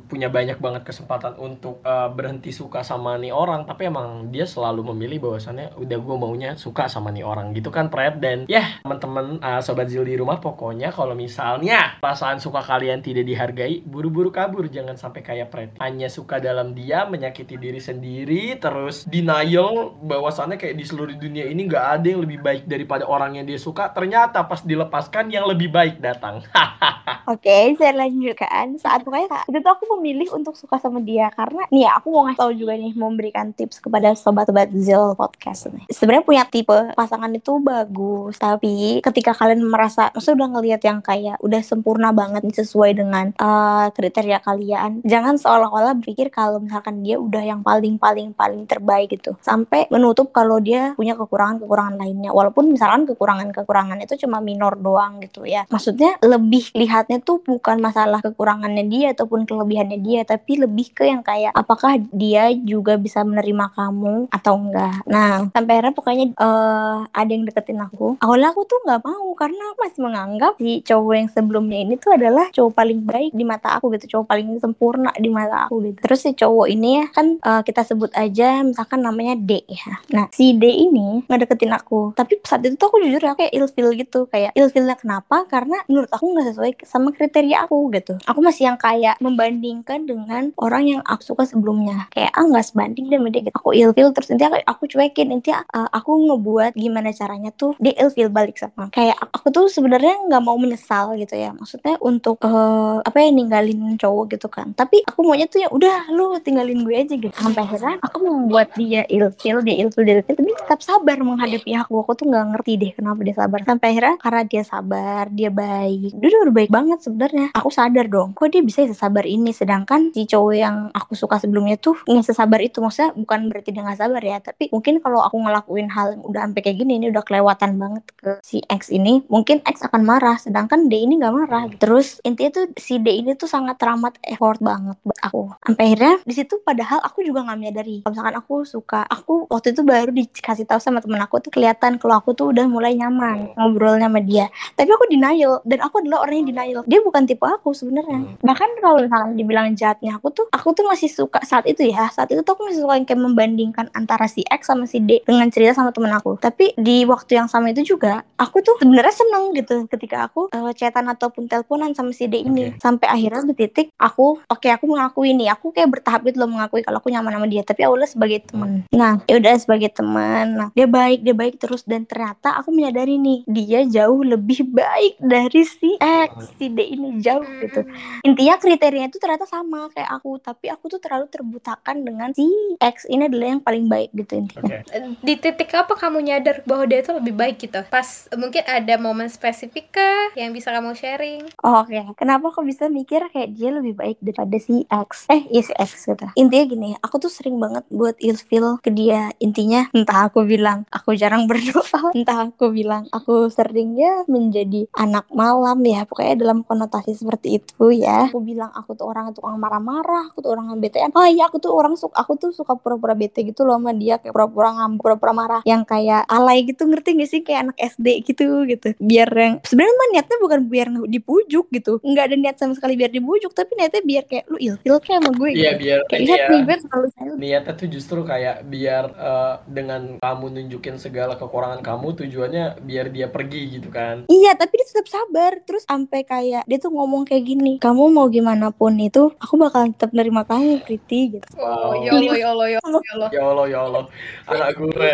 punya 0.05 0.27
banyak 0.27 0.59
banget 0.59 0.83
kesempatan 0.83 1.39
untuk 1.39 1.79
eh, 1.87 2.09
berhenti 2.11 2.51
suka 2.51 2.83
sama 2.83 3.15
nih 3.15 3.31
orang. 3.31 3.63
Tapi 3.63 3.87
emang 3.87 4.33
dia 4.33 4.43
selalu 4.43 4.91
memilih 4.91 5.29
bahwasannya 5.29 5.77
udah 5.77 5.97
gue 5.97 6.15
maunya 6.19 6.51
suka 6.57 6.89
sama 6.89 7.13
nih 7.13 7.23
orang 7.23 7.53
gitu 7.53 7.69
kan 7.69 7.93
Pret 7.93 8.17
dan 8.17 8.49
ya 8.49 8.81
teman-teman 8.81 9.37
eh, 9.37 9.61
sobat 9.61 9.87
Zil 9.93 10.03
di 10.03 10.17
rumah 10.17 10.41
pokoknya 10.41 10.89
kalau 10.89 11.13
misalnya 11.13 12.01
perasaan 12.01 12.41
suka 12.41 12.65
kalian 12.65 12.88
tidak 12.98 13.29
dihargai 13.29 13.86
buru-buru 13.86 14.34
kabur 14.34 14.65
jangan 14.65 14.98
sampai 14.98 15.22
kayak 15.22 15.53
Preti 15.53 15.77
hanya 15.77 16.10
suka 16.10 16.41
dalam 16.41 16.74
dia 16.74 17.05
menyakiti 17.05 17.62
diri 17.62 17.77
sendiri 17.77 18.58
terus 18.58 19.05
denial 19.05 19.93
bahwasannya 20.01 20.58
kayak 20.58 20.79
di 20.79 20.86
seluruh 20.89 21.13
dunia 21.13 21.46
ini 21.46 21.69
nggak 21.69 21.86
ada 22.00 22.08
yang 22.10 22.25
lebih 22.25 22.39
baik 22.39 22.63
daripada 22.65 23.03
orang 23.03 23.36
yang 23.36 23.46
dia 23.46 23.60
suka. 23.60 23.91
Ternyata 23.91 24.48
pas 24.48 24.63
dilepaskan 24.63 25.27
yang 25.27 25.46
lebih 25.46 25.67
baik 25.67 26.00
datang. 26.00 26.39
Oke, 27.34 27.75
saya 27.75 27.93
lanjutkan. 27.93 28.79
Saat 28.79 29.03
pokoknya 29.05 29.27
saat 29.27 29.46
itu 29.51 29.60
tuh 29.60 29.72
aku 29.75 29.86
memilih 30.00 30.31
untuk 30.31 30.55
suka 30.55 30.79
sama 30.79 31.03
dia. 31.03 31.27
Karena 31.36 31.67
nih 31.67 31.86
aku 31.91 32.08
mau 32.15 32.25
ngasih 32.25 32.39
tahu 32.39 32.51
juga 32.55 32.74
nih 32.79 32.96
memberikan 32.96 33.51
tips 33.51 33.84
kepada 33.84 34.15
sobat-sobat 34.15 34.72
Zil 34.72 35.13
podcast 35.19 35.69
nih. 35.75 35.86
Sebenarnya 35.91 36.24
punya 36.24 36.43
tipe 36.48 36.96
pasangan 36.96 37.29
itu 37.36 37.60
bagus, 37.60 38.39
tapi 38.39 39.03
ketika 39.03 39.36
kalian 39.36 39.67
merasa 39.67 40.10
maksudnya 40.15 40.46
udah 40.46 40.50
ngelihat 40.58 40.81
yang 40.88 41.00
kayak 41.03 41.38
udah 41.43 41.62
sempurna 41.62 42.15
banget 42.15 42.48
nih 42.48 42.55
sesuai 42.55 42.78
dengan 42.95 43.36
uh, 43.39 43.91
kriteria 43.91 44.39
kalian, 44.39 45.03
jangan 45.03 45.36
seolah-olah 45.36 46.00
berpikir 46.00 46.31
kalau 46.31 46.63
misalkan 46.63 47.03
dia 47.03 47.19
udah 47.19 47.43
yang 47.43 47.62
paling 47.62 48.00
paling 48.00 48.31
paling 48.31 48.63
terbaik 48.63 49.12
gitu. 49.12 49.36
Sampai 49.43 49.91
menutup 49.91 50.31
kalau 50.31 50.63
dia 50.63 50.95
punya 50.95 51.19
kekurangan-kekurangan 51.19 52.00
lainnya. 52.00 52.31
Walaupun 52.31 52.71
misalkan 52.71 53.03
kekurangan-kekurangan 53.09 54.00
itu 54.00 54.15
cuma 54.25 54.39
minor 54.39 54.79
doang 54.79 55.19
gitu 55.19 55.43
ya. 55.43 55.67
Maksudnya 55.67 56.19
lebih 56.24 56.71
lihatnya 56.77 57.19
tuh 57.19 57.43
bukan 57.43 57.81
masalah 57.83 58.24
kekurangannya 58.24 58.86
dia 58.88 59.12
ataupun 59.12 59.43
kelebihannya 59.43 60.00
dia, 60.00 60.21
tapi 60.24 60.62
lebih 60.62 60.95
ke 60.95 61.09
yang 61.09 61.25
kayak 61.25 61.51
apakah 61.57 62.00
dia 62.13 62.53
juga 62.53 62.95
bisa 62.95 63.25
menerima 63.25 63.74
kamu 63.74 64.31
atau 64.31 64.53
enggak. 64.55 65.03
Nah, 65.09 65.50
sampai 65.51 65.74
akhirnya 65.79 65.95
pokoknya 65.95 66.25
uh, 66.38 67.07
ada 67.09 67.31
yang 67.31 67.43
deketin 67.48 67.81
aku. 67.81 68.19
Awalnya 68.21 68.53
aku 68.53 68.62
tuh 68.67 68.79
nggak 68.86 69.01
mau 69.03 69.27
karena 69.33 69.63
aku 69.74 69.77
masih 69.86 70.01
menganggap 70.03 70.53
si 70.59 70.71
cowok 70.86 71.13
yang 71.15 71.29
sebelumnya 71.31 71.77
ini 71.81 71.93
tuh 71.98 72.12
adalah 72.15 72.45
cowok 72.53 72.68
paling 72.75 72.99
baik 73.05 73.31
di 73.33 73.43
mata 73.47 73.77
aku 73.77 73.93
gitu, 73.95 74.17
cowok 74.17 74.25
paling 74.29 74.47
sempurna 74.59 75.11
di 75.17 75.29
mata 75.31 75.67
aku 75.69 75.81
gitu. 75.85 75.99
Terus 76.03 76.19
si 76.21 76.31
cowok 76.35 76.67
ini 76.69 77.03
ya 77.03 77.05
kan 77.09 77.27
uh, 77.41 77.61
kita 77.65 77.81
sebut 77.85 78.11
aja 78.13 78.61
misalkan 78.61 79.01
namanya 79.01 79.38
D 79.39 79.63
ya. 79.65 80.01
Nah, 80.11 80.27
si 80.33 80.57
D 80.57 80.67
ini 80.67 81.23
ngedeketin 81.25 81.71
aku. 81.71 82.11
Tapi 82.13 82.43
saat 82.43 82.65
itu 82.65 82.75
tuh 82.75 82.91
aku 82.91 82.99
jujur 83.01 83.21
ya 83.23 83.33
kayak 83.38 83.53
ilfil 83.55 83.89
gitu, 83.95 84.19
kayak 84.27 84.51
ilfilnya 84.57 84.99
kenapa? 84.99 85.47
Karena 85.47 85.79
menurut 85.88 86.11
aku 86.11 86.25
nggak 86.35 86.45
sesuai 86.53 86.71
sama 86.83 87.15
kriteria 87.15 87.63
aku 87.63 87.89
gitu. 87.95 88.19
Aku 88.27 88.43
masih 88.43 88.67
yang 88.67 88.77
kayak 88.77 89.15
membandingkan 89.23 90.03
dengan 90.03 90.51
orang 90.59 90.83
yang 90.85 91.01
aku 91.07 91.33
suka 91.33 91.47
sebelumnya. 91.47 92.11
Kayak 92.11 92.35
ah 92.35 92.43
nggak 92.43 92.65
sebanding 92.67 93.07
deh 93.07 93.19
gitu. 93.31 93.55
Aku 93.55 93.71
ilfil 93.71 94.11
terus 94.11 94.27
nanti 94.27 94.43
aku 94.67 94.83
cuekin 94.91 95.31
nanti 95.31 95.55
uh, 95.55 95.88
aku 95.95 96.11
ngebuat 96.27 96.75
gimana 96.75 97.15
caranya 97.15 97.55
tuh 97.55 97.73
dia 97.79 97.95
ilfil 97.95 98.27
balik 98.27 98.59
sama. 98.59 98.91
Kayak 98.91 99.15
aku 99.31 99.47
tuh 99.55 99.65
sebenarnya 99.71 100.27
nggak 100.27 100.43
mau 100.43 100.59
menyesal 100.59 101.15
gitu 101.15 101.39
ya. 101.39 101.55
Maksudnya 101.55 101.95
untuk 102.03 102.41
uh, 102.43 102.58
apa 103.03 103.17
ya 103.23 103.29
ninggalin 103.33 103.95
cowok 103.99 104.37
gitu 104.37 104.47
kan. 104.47 104.71
Tapi 104.73 105.03
aku 105.05 105.19
maunya 105.25 105.47
tuh 105.49 105.63
ya 105.63 105.69
udah 105.71 106.11
lu 106.13 106.37
tinggalin 106.43 106.83
gue 106.83 106.95
aja 106.95 107.15
gitu. 107.15 107.33
Sampai 107.33 107.65
akhirnya 107.65 107.97
aku 108.01 108.17
membuat 108.23 108.73
dia 108.75 109.03
ilfil, 109.09 109.61
dia 109.65 109.75
ilfil, 109.81 110.03
dia 110.05 110.21
ilfil, 110.21 110.35
tapi 110.35 110.51
tetap 110.55 110.79
sabar 110.83 111.17
menghadapi 111.19 111.71
aku. 111.75 112.01
Aku 112.03 112.11
tuh 112.15 112.29
nggak 112.29 112.45
ngerti 112.55 112.71
deh 112.79 112.91
kenapa 112.95 113.19
dia 113.23 113.35
sabar. 113.35 113.59
Sampai 113.65 113.87
akhirnya 113.95 114.15
karena 114.19 114.41
dia 114.45 114.63
sabar, 114.63 115.23
dia 115.31 115.49
baik. 115.51 116.11
Dia 116.17 116.39
udah 116.45 116.55
baik 116.55 116.71
banget 116.71 116.99
sebenarnya. 117.03 117.47
Aku 117.55 117.69
sadar 117.69 118.05
dong, 118.07 118.35
kok 118.35 118.49
dia 118.51 118.63
bisa 118.63 118.85
sesabar 118.85 119.23
ini. 119.25 119.51
Sedangkan 119.51 120.11
si 120.13 120.25
cowok 120.25 120.55
yang 120.55 120.77
aku 120.93 121.13
suka 121.13 121.37
sebelumnya 121.41 121.75
tuh 121.79 121.95
nggak 122.07 122.25
sesabar 122.25 122.59
itu. 122.63 122.79
Maksudnya 122.79 123.13
bukan 123.15 123.39
berarti 123.51 123.69
dia 123.73 123.83
nggak 123.83 123.99
sabar 123.99 124.21
ya, 124.23 124.37
tapi 124.39 124.71
mungkin 124.73 125.01
kalau 125.03 125.21
aku 125.23 125.37
ngelakuin 125.39 125.87
hal 125.91 126.17
yang 126.17 126.23
udah 126.25 126.41
sampai 126.49 126.61
kayak 126.65 126.77
gini, 126.81 126.93
ini 126.99 127.07
udah 127.11 127.23
kelewatan 127.23 127.77
banget 127.77 128.03
ke 128.17 128.31
si 128.41 128.63
X 128.65 128.89
ini, 128.89 129.23
mungkin 129.29 129.61
X 129.65 129.85
akan 129.85 130.01
marah. 130.03 130.37
Sedangkan 130.39 130.89
D 130.89 130.93
ini 131.05 131.19
nggak 131.19 131.35
marah. 131.35 131.63
Terus 131.77 132.19
intinya 132.25 132.48
tuh 132.53 132.69
si 132.77 133.01
D 133.01 133.21
ini 133.21 133.33
tuh 133.33 133.49
sangat 133.49 133.79
teramat 133.79 134.17
effort 134.25 134.59
banget 134.61 134.97
buat 135.01 135.19
aku. 135.23 135.41
Sampai 135.65 135.83
akhirnya 135.93 136.13
di 136.25 136.33
situ 136.33 136.61
padahal 136.61 136.99
aku 137.01 137.25
juga 137.25 137.45
nggak 137.45 137.57
menyadari. 137.57 137.97
Kalau 138.03 138.13
misalkan 138.13 138.35
aku 138.37 138.53
suka, 138.65 139.01
aku 139.07 139.47
waktu 139.49 139.73
itu 139.73 139.81
baru 139.85 140.09
dikasih 140.13 140.65
tahu 140.65 140.79
sama 140.81 140.99
temen 141.01 141.21
aku 141.21 141.41
tuh 141.41 141.51
kelihatan 141.53 141.97
kalau 141.97 142.19
aku 142.19 142.33
tuh 142.33 142.51
udah 142.51 142.65
mulai 142.65 142.93
nyaman 142.97 143.53
ngobrolnya 143.55 144.09
sama 144.09 144.21
dia. 144.21 144.49
Tapi 144.75 144.89
aku 144.89 145.05
denial 145.09 145.61
dan 145.65 145.79
aku 145.81 146.01
adalah 146.01 146.25
orang 146.25 146.43
yang 146.43 146.47
denial. 146.53 146.81
Dia 146.85 146.99
bukan 147.01 147.23
tipe 147.25 147.45
aku 147.45 147.73
sebenarnya. 147.73 148.39
Bahkan 148.41 148.69
kalau 148.81 148.99
misalnya 149.03 149.33
dibilang 149.37 149.73
jahatnya 149.73 150.17
aku 150.17 150.33
tuh, 150.33 150.45
aku 150.49 150.73
tuh 150.73 150.85
masih 150.85 151.09
suka 151.09 151.41
saat 151.45 151.65
itu 151.65 151.87
ya. 151.89 152.09
Saat 152.09 152.33
itu 152.33 152.41
tuh 152.41 152.57
aku 152.57 152.69
masih 152.69 152.83
suka 152.83 152.93
yang 152.97 153.07
kayak 153.07 153.21
membandingkan 153.21 153.85
antara 153.93 154.25
si 154.25 154.41
X 154.47 154.69
sama 154.69 154.85
si 154.89 154.99
D 155.03 155.21
dengan 155.23 155.47
cerita 155.51 155.77
sama 155.77 155.93
temen 155.93 156.11
aku. 156.11 156.37
Tapi 156.39 156.73
di 156.77 157.03
waktu 157.05 157.39
yang 157.39 157.47
sama 157.51 157.71
itu 157.71 157.95
juga, 157.95 158.23
aku 158.39 158.61
tuh 158.63 158.77
sebenarnya 158.79 159.13
seneng 159.13 159.51
gitu 159.55 159.85
ketika 159.91 160.29
aku 160.29 160.47
uh, 160.51 160.71
chatan 160.73 161.11
ataupun 161.11 161.49
teleponan 161.51 161.91
sama 161.93 162.15
si 162.15 162.25
D 162.29 162.38
ini. 162.46 162.74
Okay. 162.74 162.81
Sampai 162.81 163.08
akhirnya 163.10 163.41
di 163.51 163.55
titik 163.55 163.88
aku, 164.00 164.39
oke 164.39 164.60
okay, 164.60 164.72
aku 164.72 164.86
mengakui 164.88 165.36
nih, 165.36 165.51
aku 165.51 165.72
kayak 165.75 166.00
bertahap 166.00 166.22
gitu 166.27 166.39
loh 166.39 166.50
mengakui 166.51 166.81
kalau 166.86 167.01
aku 167.01 167.12
nyaman 167.12 167.36
sama 167.36 167.48
dia. 167.50 167.63
Tapi 167.65 167.81
awalnya 167.84 168.10
sebagai 168.10 168.39
teman. 168.48 168.88
Nah, 168.93 169.19
ya 169.27 169.36
udah 169.41 169.53
sebagai 169.60 169.89
teman. 169.91 170.46
Nah, 170.55 170.69
dia 170.74 170.88
baik, 170.88 171.19
dia 171.25 171.36
baik 171.36 171.60
terus 171.60 171.84
dan 171.84 172.05
ternyata 172.05 172.55
aku 172.55 172.72
menyadari 172.72 173.19
nih, 173.19 173.43
dia 173.50 173.81
jauh 173.89 174.22
lebih 174.24 174.69
baik 174.69 175.19
dari 175.19 175.63
si 175.65 175.98
X, 176.00 176.55
si 176.55 176.72
D 176.72 176.79
ini 176.86 177.19
jauh 177.19 177.43
gitu. 177.43 177.84
Intinya 178.24 178.55
kriterianya 178.62 179.10
itu 179.12 179.19
ternyata 179.19 179.43
sama 179.50 179.89
kayak 179.91 180.10
aku, 180.21 180.38
tapi 180.39 180.71
aku 180.71 180.88
tuh 180.88 181.02
terlalu 181.02 181.28
terbutakan 181.28 182.06
dengan 182.06 182.32
si 182.32 182.45
X 182.80 183.10
ini 183.10 183.28
adalah 183.28 183.47
yang 183.58 183.63
paling 183.63 183.86
baik 183.89 184.13
gitu 184.13 184.39
intinya. 184.39 184.82
Okay. 184.86 185.17
Di 185.19 185.34
titik 185.36 185.73
apa 185.73 185.97
kamu 185.97 186.21
nyadar 186.23 186.62
bahwa 186.63 186.86
dia 186.86 187.02
itu 187.02 187.12
lebih 187.12 187.34
baik 187.36 187.56
gitu? 187.60 187.82
Pas 187.89 188.30
mungkin 188.38 188.63
ada 188.65 188.95
momen 189.02 189.28
spesifik 189.28 189.91
kah 189.97 190.38
yang 190.38 190.54
bisa 190.54 190.69
kamu 190.69 190.93
sharing? 190.93 191.43
Oh, 191.65 191.82
Oke, 191.84 191.95
okay. 191.95 192.04
Kenapa 192.29 192.53
aku 192.53 192.61
bisa 192.61 192.85
mikir 192.93 193.25
kayak 193.33 193.57
dia 193.57 193.73
lebih 193.73 193.97
baik 193.97 194.21
daripada 194.21 194.53
si 194.61 194.85
X? 194.85 195.25
Eh, 195.33 195.49
iya 195.49 195.65
si 195.65 195.73
X 195.73 196.05
gitu. 196.05 196.29
Intinya 196.37 196.65
gini, 196.69 196.89
aku 197.01 197.17
tuh 197.17 197.33
sering 197.33 197.57
banget 197.57 197.89
buat 197.89 198.13
ilfil 198.21 198.77
ke 198.85 198.93
dia. 198.93 199.33
Intinya 199.41 199.89
entah 199.97 200.29
aku 200.29 200.45
bilang 200.45 200.85
aku 200.93 201.17
jarang 201.17 201.45
berdoa, 201.49 202.13
entah 202.13 202.53
aku 202.53 202.69
bilang 202.69 203.09
aku 203.09 203.49
sering 203.49 203.97
ya 203.97 204.29
menjadi 204.29 204.85
anak 204.93 205.25
malam 205.33 205.81
ya, 205.81 206.05
pokoknya 206.05 206.37
dalam 206.37 206.61
konotasi 206.61 207.17
seperti 207.17 207.65
itu 207.65 207.97
ya. 207.97 208.29
Aku 208.29 208.45
bilang 208.45 208.69
aku 208.77 208.93
tuh 208.93 209.09
orang 209.09 209.33
tukang 209.33 209.57
marah-marah, 209.57 210.29
aku 210.29 210.45
tuh 210.45 210.53
orang 210.53 210.69
bete. 210.77 211.01
Oh 211.09 211.25
iya, 211.25 211.49
aku 211.49 211.57
tuh 211.57 211.73
orang 211.73 211.97
suka 211.97 212.13
aku 212.13 212.37
tuh 212.37 212.53
suka 212.53 212.77
pura-pura 212.77 213.17
bete 213.17 213.41
gitu 213.41 213.65
loh 213.65 213.81
sama 213.81 213.89
dia 213.97 214.21
kayak 214.21 214.37
pura-pura 214.37 214.69
ngambek, 214.77 215.01
pura-pura 215.01 215.33
marah 215.33 215.61
yang 215.65 215.81
kayak 215.81 216.29
alay 216.29 216.61
gitu 216.61 216.85
ngerti 216.85 217.17
gak 217.17 217.29
sih 217.33 217.41
kayak 217.41 217.73
anak 217.73 217.77
SD 217.81 218.21
gitu 218.21 218.69
gitu. 218.69 218.93
Biar 219.01 219.33
yang 219.33 219.57
sebenarnya 219.65 220.05
niatnya 220.13 220.37
bukan 220.37 220.59
biar 220.69 220.87
dipujuk 221.09 221.73
gitu. 221.73 221.97
Nggak 222.10 222.26
ada 222.26 222.36
niat 222.36 222.58
sama 222.58 222.74
sekali 222.74 222.93
biar 222.95 223.10
dibujuk, 223.10 223.54
tapi 223.54 223.78
niatnya 223.78 224.02
biar 224.02 224.24
kayak 224.26 224.45
lu 224.48 224.58
ilfil 224.58 224.98
kayak 224.98 225.19
sama 225.19 225.32
gue 225.32 225.50
Iya, 225.52 225.72
gitu. 225.72 225.80
biar 225.80 225.98
Kayak 226.08 226.22
lihat 226.22 226.39
ya. 226.39 226.48
nih 226.50 226.62
gue 226.62 226.76
selalu 226.82 227.06
Niatnya 227.38 227.74
tuh 227.76 227.88
justru 227.88 228.19
kayak 228.24 228.56
biar 228.65 229.04
eh, 229.12 229.54
dengan 229.65 230.02
kamu 230.17 230.45
nunjukin 230.52 230.95
segala 230.98 231.34
kekurangan 231.36 231.80
kamu 231.80 232.08
tujuannya 232.17 232.65
biar 232.82 233.06
dia 233.10 233.28
pergi 233.28 233.62
gitu 233.72 233.89
kan. 233.89 234.26
Iya, 234.26 234.52
tapi 234.54 234.74
dia 234.74 234.88
tetap 234.88 235.08
sabar. 235.08 235.62
Terus 235.62 235.86
sampai 235.86 236.22
kayak 236.24 236.65
dia 236.65 236.78
tuh 236.78 236.89
ngomong 236.89 237.24
kayak 237.24 237.45
gini, 237.45 237.78
kamu 237.78 238.10
mau 238.10 238.26
gimana 238.28 238.69
pun 238.69 238.98
itu, 238.98 239.30
aku 239.36 239.54
bakalan 239.56 239.91
tetap 239.91 240.12
nerima 240.12 240.41
kamu, 240.41 240.82
Priti 240.82 241.36
gitu. 241.36 241.48
Oh, 241.56 241.93
Wow. 241.93 242.02
ya 242.02 242.12
Allah, 242.12 242.36
ya 242.36 242.48
Allah, 242.50 242.67
ya 242.67 242.80
Allah, 242.80 243.00
ya 243.00 243.12
Allah. 243.13 243.30
Ya 243.36 243.43
Allah, 243.45 243.65
ya 243.67 243.80
Allah, 243.82 244.04
anak 244.48 244.69
gue. 244.76 245.12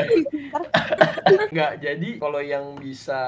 Nggak, 1.52 1.72
jadi 1.80 2.10
kalau 2.16 2.42
yang 2.42 2.66
bisa 2.78 3.20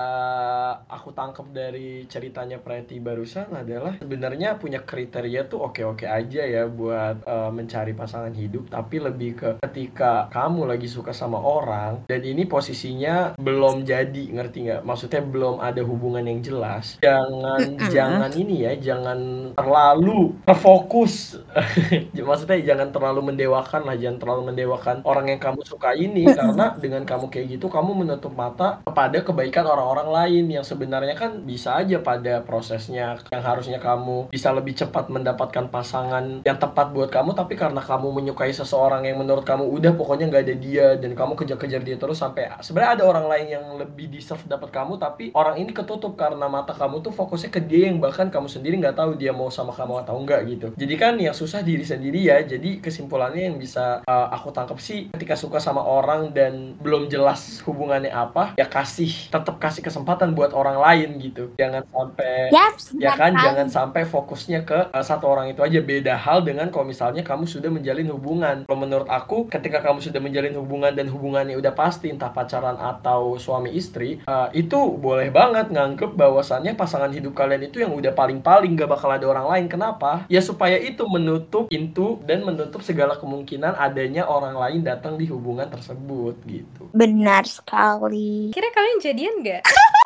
aku 0.88 1.10
tangkap 1.12 1.48
dari 1.50 2.06
ceritanya 2.08 2.58
Preti 2.58 2.98
barusan 2.98 3.50
adalah 3.64 3.98
sebenarnya 3.98 4.58
punya 4.62 4.84
kriteria 4.84 5.50
tuh 5.50 5.70
oke-oke 5.72 6.06
aja 6.06 6.42
ya 6.46 6.64
buat 6.70 7.24
eh, 7.26 7.52
mencari 7.54 7.94
pasangan 7.98 8.34
hidup, 8.34 8.70
tapi 8.70 9.02
lebih 9.02 9.32
ke 9.38 9.50
ketika 9.66 10.30
kamu 10.30 10.70
lagi 10.70 10.88
suka 10.90 11.12
sama 11.12 11.40
orang 11.42 12.06
dan 12.06 12.22
ini 12.22 12.46
posisinya 12.46 13.38
belum 13.40 13.84
jadi, 13.88 14.24
ngerti 14.34 14.58
nggak? 14.68 14.82
Maksudnya 14.86 15.22
belum 15.24 15.60
ada 15.60 15.82
hubungan 15.84 16.24
yang 16.26 16.40
jelas. 16.44 17.02
Jangan 17.02 17.78
jangan 17.90 18.32
ini 18.36 18.66
ya, 18.68 18.74
jangan 18.78 19.52
terlalu 19.58 20.38
terfokus. 20.46 21.40
Maksudnya 22.28 22.60
jangan 22.76 22.92
terlalu 22.92 23.34
mendewakan 23.34 23.88
lah, 23.88 23.96
jangan 23.96 24.20
terlalu 24.20 24.42
mendewakan 24.54 25.02
orang 25.08 25.32
yang 25.32 25.42
kamu 25.42 25.62
suka 25.64 25.96
ini 25.96 26.28
karena 26.28 26.76
dengan 26.76 27.04
kamu 27.08 27.32
kayak 27.32 27.58
gitu 27.58 27.72
kamu 27.72 28.04
menutup 28.04 28.34
mata 28.36 28.84
kepada 28.84 29.24
kebaikan 29.24 29.66
orang-orang 29.66 30.10
lain 30.12 30.46
yang 30.52 30.66
sebenarnya 30.66 31.16
kan 31.16 31.44
bisa 31.44 31.80
aja 31.80 32.04
pada 32.04 32.44
prosesnya 32.44 33.18
yang 33.32 33.44
harusnya 33.48 33.80
kamu 33.80 34.28
bisa 34.28 34.52
lebih 34.52 34.76
cepat 34.76 35.08
mendapatkan 35.08 35.72
pasangan 35.72 36.44
yang 36.44 36.58
tepat 36.60 36.92
buat 36.92 37.08
kamu 37.08 37.32
tapi 37.32 37.56
karena 37.56 37.80
kamu 37.80 38.12
menyukai 38.12 38.52
seseorang 38.52 39.08
yang 39.08 39.24
menurut 39.24 39.48
kamu 39.48 39.64
udah 39.64 39.96
pokoknya 39.96 40.28
nggak 40.28 40.44
ada 40.44 40.56
dia 40.58 40.88
dan 41.00 41.16
kamu 41.16 41.40
kejar-kejar 41.40 41.82
dia 41.82 41.96
terus 41.96 42.20
sampai 42.20 42.52
sebenarnya 42.60 43.00
ada 43.00 43.04
orang 43.08 43.26
lain 43.32 43.48
yang 43.48 43.66
lebih 43.80 44.12
deserve 44.12 44.44
dapat 44.50 44.74
kamu 44.74 45.00
tapi 45.00 45.32
orang 45.32 45.62
ini 45.62 45.72
ketutup 45.72 46.18
karena 46.20 46.50
mata 46.50 46.74
kamu 46.74 47.06
tuh 47.06 47.14
fokusnya 47.14 47.54
ke 47.54 47.62
dia 47.64 47.88
yang 47.88 48.02
bahkan 48.02 48.28
kamu 48.28 48.50
sendiri 48.50 48.76
nggak 48.82 48.98
tahu 48.98 49.16
dia 49.16 49.32
mau 49.32 49.48
sama 49.54 49.72
kamu 49.72 50.02
atau 50.02 50.18
enggak 50.18 50.42
gitu. 50.50 50.68
Jadi 50.74 50.96
kan 50.98 51.14
yang 51.22 51.38
susah 51.38 51.62
diri 51.62 51.86
sendiri 51.86 52.26
ya 52.26 52.42
jadi 52.42 52.82
kesimpulannya 52.82 53.54
yang 53.54 53.58
bisa 53.62 54.02
uh, 54.04 54.28
aku 54.34 54.50
tangkap 54.50 54.82
sih 54.82 55.14
ketika 55.14 55.38
suka 55.38 55.62
sama 55.62 55.86
orang 55.86 56.34
dan 56.34 56.74
belum 56.82 57.08
jelas 57.08 57.62
hubungannya 57.64 58.10
apa 58.10 58.58
ya 58.58 58.66
kasih 58.66 59.30
tetap 59.30 59.62
kasih 59.62 59.86
kesempatan 59.86 60.34
buat 60.34 60.52
orang 60.58 60.82
lain 60.82 61.22
gitu. 61.22 61.54
Jangan 61.62 61.86
sampai 61.94 62.50
Yaps, 62.50 62.98
ya 62.98 63.14
kan 63.14 63.37
jangan 63.44 63.68
sampai 63.68 64.08
fokusnya 64.08 64.64
ke 64.64 64.80
uh, 64.96 65.04
satu 65.04 65.28
orang 65.28 65.52
itu 65.52 65.60
aja 65.66 65.84
beda 65.84 66.16
hal 66.16 66.46
dengan 66.48 66.72
kalau 66.72 66.88
misalnya 66.88 67.26
kamu 67.26 67.50
sudah 67.50 67.68
menjalin 67.68 68.08
hubungan 68.14 68.64
kalau 68.64 68.80
menurut 68.80 69.10
aku 69.12 69.52
ketika 69.52 69.84
kamu 69.84 70.00
sudah 70.00 70.22
menjalin 70.24 70.56
hubungan 70.56 70.94
dan 70.96 71.12
hubungannya 71.12 71.60
udah 71.60 71.74
pasti 71.76 72.14
entah 72.14 72.32
pacaran 72.32 72.80
atau 72.80 73.36
suami 73.36 73.76
istri 73.76 74.24
uh, 74.30 74.48
itu 74.56 74.78
boleh 74.96 75.34
banget 75.34 75.68
nganggep 75.74 76.16
bahwasannya 76.16 76.78
pasangan 76.78 77.12
hidup 77.12 77.36
kalian 77.36 77.48
kalian 77.58 77.74
itu 77.74 77.82
yang 77.82 77.96
udah 77.96 78.14
paling-paling 78.14 78.78
gak 78.78 78.92
bakal 78.92 79.10
ada 79.10 79.26
orang 79.26 79.48
lain. 79.50 79.66
Kenapa? 79.66 80.30
Ya 80.30 80.44
supaya 80.46 80.78
itu 80.78 81.02
menutup 81.10 81.72
pintu 81.74 82.22
dan 82.28 82.46
menutup 82.46 82.86
segala 82.86 83.18
kemungkinan 83.18 83.74
adanya 83.74 84.30
orang 84.30 84.54
lain 84.54 84.86
datang 84.86 85.18
di 85.18 85.26
hubungan 85.26 85.66
tersebut 85.66 86.38
gitu. 86.46 86.92
Benar 86.94 87.50
sekali. 87.50 88.54
Kira 88.54 88.70
kalian 88.70 89.00
jadian 89.02 89.36
nggak? 89.42 89.64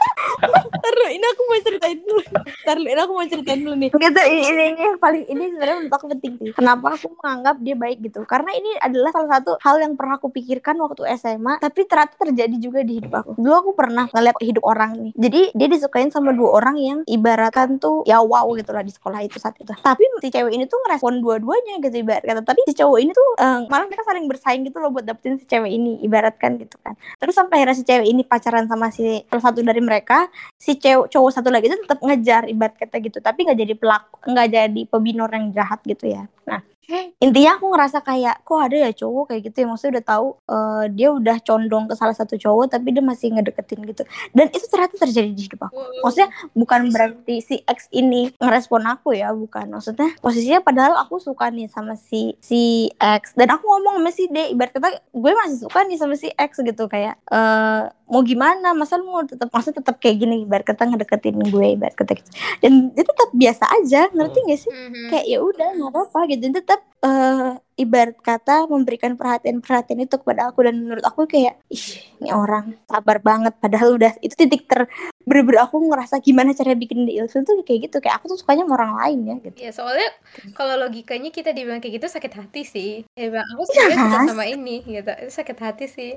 Ntar 0.71 0.91
dulu, 0.97 1.09
ini 1.13 1.25
aku 1.25 1.41
mau 1.45 1.59
ceritain 1.61 1.99
dulu. 2.01 2.23
Ntar 2.65 2.75
dulu, 2.79 2.89
ini 2.89 3.01
aku 3.01 3.13
mau 3.13 3.27
ceritain 3.27 3.59
dulu 3.61 3.75
nih. 3.77 3.89
Gitu, 3.93 4.21
ini, 4.25 4.41
ini, 4.49 4.63
ini 4.73 4.81
yang 4.81 4.97
paling, 4.97 5.23
ini 5.29 5.43
sebenarnya 5.53 5.75
menurut 5.81 5.95
aku 5.95 6.05
penting 6.17 6.31
sih. 6.41 6.49
Kenapa 6.57 6.85
aku 6.97 7.07
menganggap 7.19 7.55
dia 7.61 7.75
baik 7.77 7.97
gitu? 8.01 8.19
Karena 8.25 8.51
ini 8.57 8.71
adalah 8.81 9.11
salah 9.13 9.29
satu 9.37 9.51
hal 9.61 9.75
yang 9.79 9.93
pernah 9.93 10.17
aku 10.17 10.33
pikirkan 10.33 10.75
waktu 10.81 11.05
SMA, 11.17 11.61
tapi 11.61 11.85
ternyata 11.85 12.15
terjadi 12.17 12.55
juga 12.57 12.79
di 12.81 12.99
hidup 12.99 13.13
aku. 13.13 13.31
Dulu 13.37 13.55
aku 13.55 13.71
pernah 13.77 14.09
ngeliat 14.11 14.37
hidup 14.41 14.63
orang 14.65 14.91
nih. 14.97 15.13
Jadi 15.15 15.41
dia 15.55 15.67
disukain 15.69 16.09
sama 16.09 16.33
dua 16.35 16.59
orang 16.59 16.75
yang 16.81 16.99
ibaratkan 17.07 17.77
tuh 17.77 18.03
ya 18.03 18.19
wow 18.19 18.45
gitu 18.57 18.71
lah 18.75 18.83
di 18.83 18.91
sekolah 18.91 19.19
itu 19.23 19.37
saat 19.37 19.55
itu. 19.61 19.71
Tapi 19.71 20.03
si 20.19 20.27
cewek 20.33 20.51
ini 20.51 20.65
tuh 20.67 20.81
ngerespon 20.85 21.21
dua-duanya 21.21 21.79
gitu 21.79 21.95
ibarat 22.01 22.23
kata. 22.25 22.41
Tapi 22.43 22.59
si 22.67 22.73
cowok 22.75 22.97
ini 22.99 23.11
tuh 23.15 23.27
eh, 23.39 23.59
malah 23.69 23.85
mereka 23.87 24.03
saling 24.03 24.25
bersaing 24.27 24.61
gitu 24.67 24.77
loh 24.81 24.91
buat 24.91 25.05
dapetin 25.07 25.39
si 25.39 25.45
cewek 25.47 25.71
ini 25.71 26.01
ibaratkan 26.03 26.59
gitu 26.59 26.75
kan. 26.83 26.97
Terus 27.21 27.33
sampai 27.37 27.63
akhirnya 27.63 27.77
si 27.77 27.83
cewek 27.87 28.07
ini 28.09 28.21
pacaran 28.25 28.65
sama 28.67 28.91
si 28.91 29.23
salah 29.29 29.43
satu 29.43 29.63
dari 29.63 29.79
mereka, 29.79 30.10
si 30.57 30.77
cewek 30.77 31.11
cowok 31.11 31.31
satu 31.33 31.49
lagi 31.51 31.69
itu 31.69 31.77
tetap 31.83 31.99
ngejar 32.01 32.47
ibarat 32.49 32.75
kata 32.77 32.97
gitu. 33.03 33.17
Tapi 33.19 33.39
nggak 33.45 33.59
jadi 33.59 33.73
pelaku 33.77 34.15
nggak 34.25 34.47
jadi 34.49 34.81
pebinor 34.87 35.29
yang 35.33 35.51
jahat 35.53 35.79
gitu 35.83 36.05
ya. 36.09 36.23
Nah 36.47 36.70
intinya 37.19 37.51
aku 37.57 37.65
ngerasa 37.71 37.97
kayak 38.03 38.35
kok 38.43 38.59
ada 38.59 38.75
ya 38.87 38.91
cowok 38.91 39.23
kayak 39.31 39.41
gitu 39.49 39.57
ya? 39.63 39.67
Maksudnya 39.69 39.91
udah 39.99 40.05
tahu 40.05 40.27
eh, 40.49 40.83
dia 40.93 41.09
udah 41.11 41.37
condong 41.41 41.85
ke 41.89 41.93
salah 41.95 42.15
satu 42.15 42.35
cowok 42.35 42.65
tapi 42.73 42.91
dia 42.93 43.03
masih 43.03 43.33
ngedeketin 43.33 43.79
gitu. 43.87 44.03
Dan 44.35 44.47
itu 44.51 44.65
ternyata 44.67 44.95
terjadi 44.99 45.29
di 45.31 45.41
hidup 45.47 45.61
aku. 45.71 45.81
Maksudnya 46.03 46.29
bukan 46.53 46.81
berarti 46.91 47.35
si 47.39 47.55
X 47.63 47.87
ini 47.93 48.31
ngerespon 48.37 48.83
aku 48.87 49.15
ya 49.15 49.31
bukan. 49.31 49.71
Maksudnya 49.71 50.15
posisinya 50.19 50.59
padahal 50.61 50.93
aku 50.99 51.17
suka 51.21 51.49
nih 51.49 51.67
sama 51.71 51.95
si 51.95 52.35
si 52.43 52.91
X 52.99 53.33
dan 53.39 53.47
aku 53.53 53.63
ngomong 53.65 54.01
sama 54.03 54.11
si 54.11 54.27
D 54.27 54.51
ibarat 54.51 54.71
kata 54.75 54.89
gue 55.11 55.31
masih 55.31 55.57
suka 55.67 55.83
nih 55.87 55.97
sama 55.97 56.15
si 56.19 56.27
X 56.31 56.59
gitu 56.61 56.85
kayak 56.87 57.15
eh 57.31 57.83
mau 58.11 58.21
gimana? 58.27 58.75
Masa 58.75 58.99
lu 58.99 59.07
mau 59.07 59.23
tetap 59.23 59.47
masa 59.55 59.71
tetap 59.71 59.95
kayak 60.03 60.19
gini? 60.19 60.43
Ibarat 60.43 60.67
kata 60.67 60.83
ngedeketin 60.91 61.39
gue 61.47 61.65
ibarat 61.79 61.95
kata 61.95 62.19
gitu. 62.19 62.27
Dan 62.59 62.91
dia 62.91 63.07
tetap 63.07 63.29
biasa 63.31 63.63
aja 63.79 64.11
ngerti 64.11 64.37
gak 64.51 64.59
sih? 64.59 64.71
Mhm. 64.71 65.07
kayak 65.07 65.25
ya 65.31 65.39
udah 65.39 65.67
nggak 65.79 65.89
apa-apa 65.95 66.19
gitu. 66.27 66.41
Dan 66.43 66.53
tetap 66.59 66.80
eh 67.03 67.59
ibarat 67.81 68.17
kata 68.21 68.69
memberikan 68.69 69.17
perhatian-perhatian 69.17 70.05
itu 70.05 70.15
kepada 70.21 70.53
aku 70.53 70.61
dan 70.65 70.77
menurut 70.77 71.01
aku 71.01 71.25
kayak 71.25 71.57
ih 71.73 72.01
ini 72.21 72.29
orang 72.29 72.77
sabar 72.85 73.17
banget 73.19 73.57
padahal 73.57 73.97
udah 73.97 74.13
itu 74.21 74.37
titik 74.37 74.69
ter 74.69 74.85
bener-bener 75.25 75.65
aku 75.65 75.77
ngerasa 75.81 76.21
gimana 76.21 76.53
cara 76.53 76.73
bikin 76.73 77.05
dia 77.05 77.25
ilfil 77.25 77.45
tuh 77.45 77.61
kayak 77.61 77.89
gitu 77.89 77.97
kayak 78.01 78.21
aku 78.21 78.33
tuh 78.33 78.37
sukanya 78.41 78.65
sama 78.65 78.73
orang 78.77 78.93
lain 78.97 79.19
ya 79.25 79.35
gitu 79.41 79.57
Ya 79.61 79.69
soalnya 79.69 80.09
kalau 80.57 80.75
logikanya 80.81 81.29
kita 81.29 81.53
dibilang 81.53 81.77
kayak 81.77 82.01
gitu 82.01 82.07
sakit 82.09 82.33
hati 82.33 82.61
sih. 82.65 82.91
Ya 83.13 83.29
bang, 83.29 83.45
aku 83.45 83.61
sebenarnya 83.69 83.97
suka 84.01 84.19
sama 84.33 84.45
ini 84.49 84.75
gitu. 84.83 85.11
Itu 85.11 85.31
sakit 85.31 85.57
hati 85.61 85.85
sih. 85.85 86.11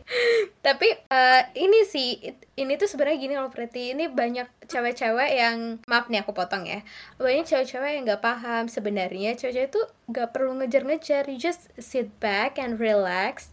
Tapi 0.64 0.88
eh, 0.90 1.42
ini 1.60 1.84
sih 1.84 2.18
ini 2.56 2.72
tuh 2.80 2.88
sebenarnya 2.88 3.18
gini 3.20 3.34
loh 3.36 3.52
Preti. 3.52 3.92
Ini 3.92 4.08
banyak 4.08 4.66
cewek-cewek 4.66 5.30
yang 5.36 5.78
maaf 5.84 6.08
nih 6.08 6.24
aku 6.24 6.32
potong 6.32 6.64
ya. 6.64 6.80
Banyak 7.20 7.44
cewek-cewek 7.44 8.00
yang 8.00 8.02
nggak 8.08 8.24
paham 8.24 8.64
sebenarnya 8.66 9.36
cewek-cewek 9.36 9.70
tuh 9.70 9.84
nggak 10.08 10.32
perlu 10.32 10.56
ngejar-ngejar. 10.58 11.28
You 11.28 11.36
just 11.36 11.53
sit 11.78 12.08
back 12.18 12.56
and 12.60 12.78
relax. 12.78 13.50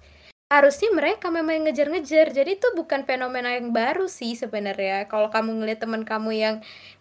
Harusnya 0.51 0.91
mereka 0.91 1.31
memang 1.31 1.63
ngejar-ngejar. 1.63 2.35
Jadi 2.35 2.59
itu 2.59 2.67
bukan 2.75 3.07
fenomena 3.07 3.55
yang 3.55 3.71
baru 3.71 4.11
sih 4.11 4.35
sebenarnya. 4.35 5.07
Kalau 5.07 5.31
kamu 5.31 5.63
ngeliat 5.63 5.79
teman 5.79 6.03
kamu 6.03 6.31
yang 6.35 6.55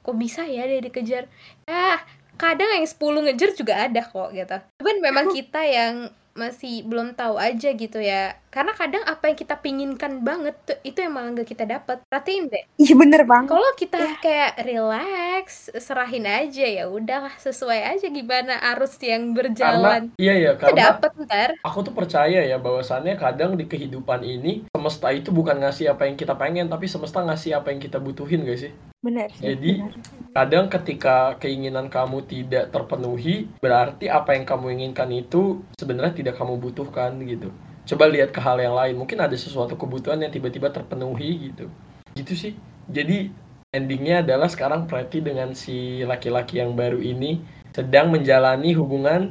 kok 0.07 0.15
bisa 0.15 0.47
ya 0.47 0.65
dia 0.71 0.79
dikejar. 0.79 1.27
Ah, 1.67 1.99
kadang 2.39 2.71
yang 2.73 2.87
10 2.87 3.27
ngejar 3.27 3.51
juga 3.59 3.75
ada 3.91 4.01
kok 4.07 4.31
gitu. 4.31 4.57
Cuman 4.79 4.97
memang 5.03 5.27
kita 5.35 5.61
yang 5.67 6.15
masih 6.33 6.83
belum 6.85 7.13
tahu 7.13 7.37
aja 7.37 7.73
gitu 7.73 7.99
ya. 7.99 8.35
Karena 8.51 8.75
kadang 8.75 9.07
apa 9.07 9.31
yang 9.31 9.39
kita 9.39 9.55
pinginkan 9.57 10.23
banget 10.23 10.59
tuh 10.65 10.75
itu 10.83 10.99
yang 10.99 11.15
malah 11.15 11.31
gak 11.33 11.47
kita 11.47 11.65
dapat. 11.65 12.03
Perhatiin 12.07 12.51
deh. 12.51 12.65
iya 12.77 12.95
bener 12.95 13.23
banget 13.23 13.51
Kalau 13.51 13.71
kita 13.75 13.99
kayak 14.19 14.59
relax, 14.63 15.71
serahin 15.77 16.27
aja 16.27 16.67
ya 16.67 16.85
udahlah 16.87 17.31
sesuai 17.37 17.95
aja 17.95 18.07
gimana 18.09 18.59
arus 18.75 18.99
yang 18.99 19.31
Karena 19.31 19.39
berjalan. 19.39 20.03
iya 20.17 20.35
ya 20.35 20.51
Kita 20.55 20.71
karena 20.71 20.83
dapet 20.99 21.11
ntar. 21.21 21.51
aku 21.61 21.79
tuh 21.83 21.95
percaya 21.95 22.43
ya 22.43 22.57
bahwasannya 22.59 23.15
kadang 23.15 23.55
di 23.55 23.65
kehidupan 23.65 24.21
ini 24.23 24.67
semesta 24.69 25.11
itu 25.11 25.31
bukan 25.31 25.63
ngasih 25.63 25.91
apa 25.91 26.07
yang 26.07 26.17
kita 26.17 26.35
pengen 26.35 26.67
tapi 26.67 26.87
semesta 26.87 27.23
ngasih 27.23 27.55
apa 27.55 27.71
yang 27.71 27.79
kita 27.79 27.99
butuhin 27.99 28.43
gak 28.43 28.59
sih? 28.59 28.73
bener 29.01 29.31
sih 29.33 29.47
Jadi 29.47 29.81
bener. 29.81 29.93
Kadang 30.31 30.71
ketika 30.71 31.35
keinginan 31.43 31.91
kamu 31.91 32.23
tidak 32.27 32.71
terpenuhi 32.71 33.51
berarti 33.59 34.07
apa 34.07 34.39
yang 34.39 34.47
kamu 34.47 34.79
inginkan 34.79 35.11
itu 35.11 35.63
sebenarnya 35.75 36.15
tidak 36.15 36.35
kamu 36.39 36.59
butuhkan 36.59 37.19
gitu. 37.27 37.51
Coba 37.89 38.07
lihat 38.07 38.31
ke 38.31 38.39
hal 38.39 38.63
yang 38.63 38.79
lain 38.79 38.95
mungkin 38.95 39.19
ada 39.19 39.35
sesuatu 39.35 39.75
kebutuhan 39.75 40.23
yang 40.23 40.31
tiba-tiba 40.31 40.71
terpenuhi 40.71 41.51
gitu. 41.51 41.67
Gitu 42.15 42.33
sih. 42.39 42.53
Jadi 42.87 43.31
endingnya 43.71 44.23
adalah 44.27 44.51
sekarang 44.51 44.91
Preti 44.91 45.23
dengan 45.23 45.55
si 45.55 46.03
laki-laki 46.03 46.59
yang 46.59 46.75
baru 46.75 46.99
ini 46.99 47.39
sedang 47.71 48.11
menjalani 48.11 48.75
hubungan 48.75 49.31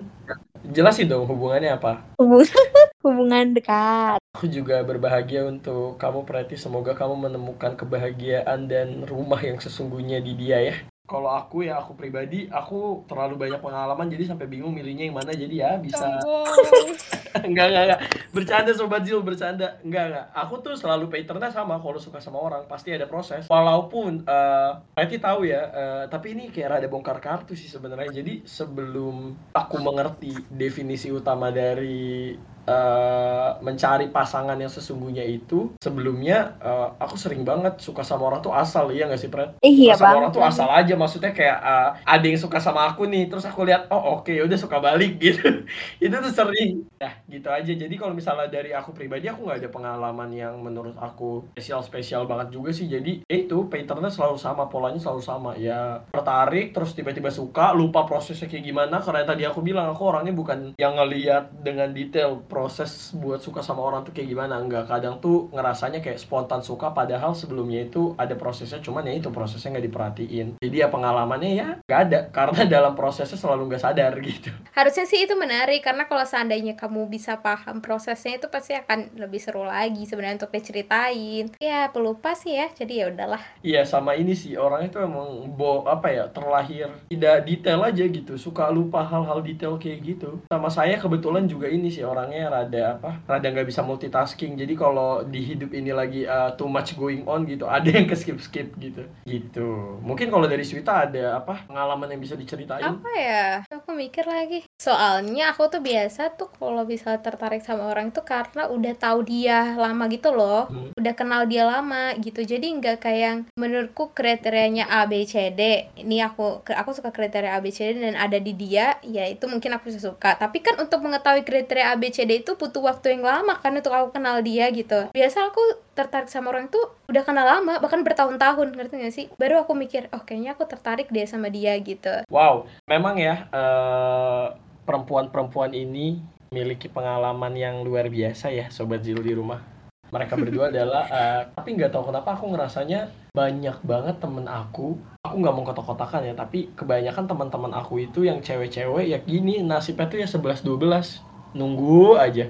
jelasin 0.71 1.11
dong 1.11 1.27
hubungannya 1.27 1.75
apa 1.75 2.03
hubungan 2.15 2.47
hubungan 3.03 3.55
dekat 3.55 4.19
Aku 4.37 4.45
juga 4.45 4.85
berbahagia 4.85 5.43
untuk 5.49 5.97
kamu 5.97 6.21
Preti. 6.23 6.53
Semoga 6.53 6.93
kamu 6.93 7.27
menemukan 7.27 7.73
kebahagiaan 7.73 8.69
dan 8.69 9.01
rumah 9.09 9.41
yang 9.41 9.57
sesungguhnya 9.57 10.21
di 10.21 10.37
dia 10.37 10.61
ya. 10.61 10.75
Kalau 11.09 11.33
aku 11.33 11.65
ya 11.65 11.81
aku 11.81 11.97
pribadi, 11.97 12.45
aku 12.45 13.01
terlalu 13.09 13.49
banyak 13.49 13.57
pengalaman 13.57 14.05
jadi 14.13 14.29
sampai 14.29 14.45
bingung 14.45 14.69
milihnya 14.77 15.09
yang 15.09 15.17
mana. 15.17 15.33
Jadi 15.33 15.57
ya 15.57 15.81
bisa 15.81 16.05
enggak 17.49 17.65
enggak 17.73 17.83
enggak. 17.89 18.01
Bercanda 18.29 18.71
sobat 18.77 19.01
Zil, 19.01 19.25
bercanda. 19.25 19.81
Enggak 19.81 20.13
enggak. 20.13 20.25
Aku 20.37 20.61
tuh 20.61 20.77
selalu 20.77 21.09
patternnya 21.09 21.49
sama 21.49 21.81
kalau 21.81 21.97
suka 21.97 22.21
sama 22.21 22.37
orang 22.37 22.69
pasti 22.69 22.93
ada 22.93 23.09
proses. 23.09 23.49
Walaupun 23.49 24.29
eh 24.29 24.71
Preti 24.93 25.17
tahu 25.17 25.49
ya, 25.49 25.61
eh, 25.73 26.03
tapi 26.13 26.37
ini 26.37 26.53
kayak 26.53 26.77
rada 26.77 26.87
bongkar 26.87 27.17
kartu 27.17 27.57
sih 27.57 27.65
sebenarnya. 27.65 28.13
Jadi 28.13 28.45
sebelum 28.45 29.33
aku 29.57 29.81
mengerti 29.81 30.37
definisi 30.53 31.09
utama 31.09 31.49
dari 31.49 32.37
eh, 32.69 33.49
mencari 33.65 34.07
pasangan 34.13 34.57
yang 34.61 34.69
sesungguhnya 34.69 35.25
itu 35.25 35.73
sebelumnya 35.81 36.55
eh, 36.61 36.87
aku 37.01 37.15
sering 37.17 37.41
banget 37.41 37.81
suka 37.81 38.05
sama 38.05 38.29
orang 38.29 38.41
tuh 38.45 38.53
asal 38.53 38.93
iya 38.93 39.09
nggak 39.09 39.21
sih 39.21 39.31
Pret? 39.33 39.57
Eh, 39.65 39.73
iya 39.73 39.93
Suka 39.97 40.05
sama 40.05 40.17
orang 40.21 40.31
tuh 40.35 40.43
asal 40.45 40.67
aja 40.69 40.93
maksudnya 40.93 41.31
kayak 41.33 41.57
eh, 41.59 41.89
ada 42.05 42.25
yang 42.29 42.39
suka 42.39 42.57
sama 42.61 42.81
aku 42.89 43.09
nih 43.09 43.25
terus 43.31 43.45
aku 43.49 43.65
lihat 43.65 43.89
oh 43.89 44.21
oke 44.21 44.31
udah 44.31 44.57
suka 44.59 44.77
balik 44.77 45.17
gitu. 45.23 45.65
Itu 45.97 46.15
tuh 46.21 46.33
sering. 46.33 46.85
Ya 47.01 47.11
gitu 47.25 47.49
aja. 47.49 47.71
Jadi 47.71 47.95
kalau 47.97 48.13
misalnya 48.13 48.47
dari 48.51 48.71
aku 48.75 48.91
pribadi 48.93 49.25
aku 49.31 49.47
nggak 49.47 49.59
ada 49.65 49.69
pengalaman 49.71 50.29
yang 50.35 50.55
menurut 50.61 50.95
aku 50.99 51.49
spesial 51.55 51.81
spesial 51.81 52.23
banget 52.29 52.53
juga 52.55 52.69
sih. 52.75 52.85
Jadi 52.85 53.23
ya 53.25 53.35
itu 53.39 53.67
patternnya 53.71 54.11
selalu 54.11 54.37
sama 54.37 54.67
polanya 54.69 54.99
selalu 55.01 55.21
sama. 55.23 55.51
Ya 55.57 56.03
tertarik 56.11 56.75
terus 56.75 56.93
tiba-tiba 56.93 57.31
suka 57.33 57.71
lupa 57.73 58.03
prosesnya 58.05 58.47
kayak 58.51 58.65
gimana 58.65 58.95
karena 59.01 59.23
tadi 59.25 59.43
aku 59.47 59.59
bilang 59.63 59.91
aku 59.91 60.03
orangnya 60.11 60.33
bukan 60.35 60.73
yang 60.77 60.95
ngeliat 60.99 61.51
dengan 61.63 61.89
detail 61.95 62.43
proses 62.59 63.15
buat 63.15 63.39
suka 63.39 63.63
sama 63.63 63.79
orang 63.87 64.03
tuh 64.03 64.11
kayak 64.11 64.35
gimana 64.35 64.59
enggak 64.59 64.91
kadang 64.91 65.23
tuh 65.23 65.47
ngerasanya 65.55 66.03
kayak 66.03 66.19
spontan 66.19 66.59
suka 66.59 66.91
padahal 66.91 67.31
sebelumnya 67.31 67.87
itu 67.87 68.11
ada 68.19 68.35
prosesnya 68.35 68.83
cuman 68.83 69.07
ya 69.07 69.15
itu 69.15 69.31
prosesnya 69.31 69.79
nggak 69.79 69.87
diperhatiin 69.87 70.47
jadi 70.59 70.75
ya 70.83 70.87
pengalamannya 70.91 71.51
ya 71.55 71.67
nggak 71.87 71.99
ada 72.11 72.19
karena 72.35 72.61
dalam 72.75 72.93
prosesnya 72.99 73.39
selalu 73.39 73.71
nggak 73.71 73.83
sadar 73.87 74.11
gitu 74.19 74.51
Harusnya 74.75 75.05
sih 75.05 75.27
itu 75.27 75.35
menarik 75.35 75.83
karena 75.83 76.07
kalau 76.07 76.23
seandainya 76.23 76.73
kamu 76.79 77.11
bisa 77.11 77.43
paham 77.43 77.83
prosesnya 77.83 78.39
itu 78.39 78.47
pasti 78.47 78.73
akan 78.79 79.19
lebih 79.19 79.43
seru 79.43 79.67
lagi 79.67 80.07
sebenarnya 80.07 80.39
untuk 80.39 80.55
diceritain. 80.55 81.51
Ya 81.59 81.91
pelupa 81.91 82.31
sih 82.31 82.55
ya, 82.55 82.71
jadi 82.71 82.93
ya 83.03 83.05
udahlah. 83.11 83.43
Iya 83.59 83.83
sama 83.83 84.15
ini 84.15 84.31
sih 84.39 84.55
orangnya 84.55 84.95
tuh 84.95 85.03
emang 85.03 85.51
bo 85.51 85.83
apa 85.83 86.07
ya 86.15 86.31
terlahir 86.31 86.87
tidak 87.11 87.43
detail 87.43 87.83
aja 87.83 88.07
gitu 88.07 88.39
suka 88.39 88.71
lupa 88.71 89.03
hal-hal 89.03 89.43
detail 89.43 89.75
kayak 89.75 89.99
gitu 90.15 90.39
sama 90.47 90.71
saya 90.71 90.95
kebetulan 90.95 91.43
juga 91.43 91.67
ini 91.67 91.91
sih 91.91 92.07
orangnya 92.07 92.38
rada 92.47 92.95
apa 92.95 93.19
rada 93.27 93.47
nggak 93.51 93.67
bisa 93.67 93.83
multitasking 93.83 94.55
jadi 94.55 94.73
kalau 94.79 95.27
di 95.27 95.43
hidup 95.43 95.75
ini 95.75 95.91
lagi 95.91 96.23
uh, 96.23 96.55
too 96.55 96.71
much 96.71 96.95
going 96.95 97.27
on 97.27 97.43
gitu 97.43 97.67
ada 97.75 97.91
yang 97.91 98.07
ke 98.07 98.15
skip 98.15 98.39
skip 98.39 98.71
gitu 98.79 99.03
gitu 99.27 99.99
mungkin 99.99 100.31
kalau 100.31 100.47
dari 100.47 100.63
Swita 100.63 101.09
ada 101.09 101.41
apa 101.41 101.65
pengalaman 101.65 102.13
yang 102.13 102.21
bisa 102.21 102.37
diceritain 102.37 102.85
Apa 102.85 103.11
ya? 103.17 103.47
Aku 103.73 103.97
mikir 103.97 104.29
lagi. 104.29 104.61
Soalnya 104.77 105.51
aku 105.55 105.65
tuh 105.71 105.81
biasa 105.81 106.37
tuh 106.37 106.53
kalau 106.53 106.85
bisa 106.85 107.17
tertarik 107.17 107.65
sama 107.65 107.89
orang 107.89 108.13
itu 108.13 108.21
karena 108.21 108.69
udah 108.69 108.93
tahu 108.93 109.25
dia 109.25 109.73
lama 109.73 110.05
gitu 110.13 110.29
loh. 110.29 110.69
Hmm. 110.69 110.93
Udah 110.93 111.13
kenal 111.17 111.49
dia 111.49 111.65
lama 111.65 112.13
gitu. 112.21 112.45
Jadi 112.45 112.69
nggak 112.77 113.01
kayak 113.01 113.19
yang 113.19 113.39
menurutku 113.57 114.13
kriterianya 114.13 114.85
A 114.85 115.09
B 115.09 115.25
C 115.25 115.49
D. 115.49 115.89
Ini 115.97 116.29
aku 116.29 116.61
aku 116.61 116.91
suka 116.93 117.09
kriteria 117.09 117.57
A 117.57 117.59
B 117.63 117.73
C 117.73 117.89
D 117.89 118.05
dan 118.05 118.13
ada 118.13 118.37
di 118.37 118.53
dia, 118.53 119.01
ya 119.01 119.25
itu 119.25 119.49
mungkin 119.49 119.73
aku 119.73 119.89
bisa 119.89 119.99
suka. 120.03 120.37
Tapi 120.37 120.61
kan 120.61 120.77
untuk 120.77 121.01
mengetahui 121.01 121.41
kriteria 121.41 121.93
A 121.93 121.95
B 121.97 122.13
C 122.13 122.28
D 122.28 122.28
dia 122.29 122.45
itu 122.45 122.53
butuh 122.53 122.85
waktu 122.85 123.17
yang 123.17 123.25
lama 123.25 123.57
kan 123.57 123.73
untuk 123.73 123.89
aku 123.89 124.13
kenal 124.13 124.45
dia 124.45 124.69
gitu 124.69 125.09
biasa 125.09 125.49
aku 125.49 125.61
tertarik 125.97 126.29
sama 126.29 126.53
orang 126.53 126.69
itu 126.69 126.77
udah 127.09 127.25
kenal 127.25 127.49
lama 127.49 127.81
bahkan 127.81 128.05
bertahun-tahun 128.05 128.77
ngerti 128.77 128.95
gak 129.01 129.15
sih 129.17 129.25
baru 129.41 129.65
aku 129.65 129.73
mikir 129.73 130.07
oh 130.13 130.21
kayaknya 130.21 130.53
aku 130.53 130.69
tertarik 130.69 131.09
deh 131.09 131.25
sama 131.25 131.49
dia 131.49 131.73
gitu 131.81 132.21
Wow, 132.29 132.69
memang 132.85 133.17
ya 133.17 133.49
eh, 133.49 134.45
perempuan-perempuan 134.85 135.73
ini 135.73 136.21
memiliki 136.49 136.89
pengalaman 136.89 137.53
yang 137.53 137.81
luar 137.85 138.09
biasa 138.09 138.49
ya, 138.49 138.69
sobat 138.73 139.05
Zil 139.05 139.21
di 139.21 139.33
rumah. 139.37 139.61
Mereka 140.09 140.33
berdua 140.33 140.69
adalah, 140.73 141.05
eh, 141.09 141.41
tapi 141.53 141.77
nggak 141.77 141.93
tahu 141.93 142.09
kenapa 142.09 142.33
aku 142.33 142.53
ngerasanya 142.53 143.09
banyak 143.33 143.77
banget 143.85 144.17
temen 144.17 144.49
aku. 144.49 144.97
Aku 145.21 145.35
nggak 145.37 145.53
mau 145.53 145.61
kotak-kotakan 145.61 146.25
ya, 146.25 146.33
tapi 146.33 146.73
kebanyakan 146.73 147.29
teman-teman 147.29 147.71
aku 147.77 148.01
itu 148.01 148.25
yang 148.25 148.41
cewek-cewek 148.41 149.13
ya 149.13 149.21
gini 149.21 149.61
nasibnya 149.61 150.09
tuh 150.09 150.19
ya 150.21 150.27
11-12 150.27 151.28
nunggu 151.53 152.17
aja 152.19 152.49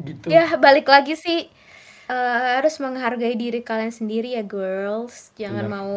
gitu. 0.00 0.26
ya 0.28 0.56
balik 0.56 0.88
lagi 0.88 1.14
sih 1.14 1.48
eh, 2.08 2.40
harus 2.58 2.76
menghargai 2.80 3.36
diri 3.36 3.60
kalian 3.60 3.92
sendiri 3.92 4.36
ya 4.36 4.42
girls 4.44 5.30
jangan 5.36 5.68
Benar. 5.68 5.74
mau 5.80 5.94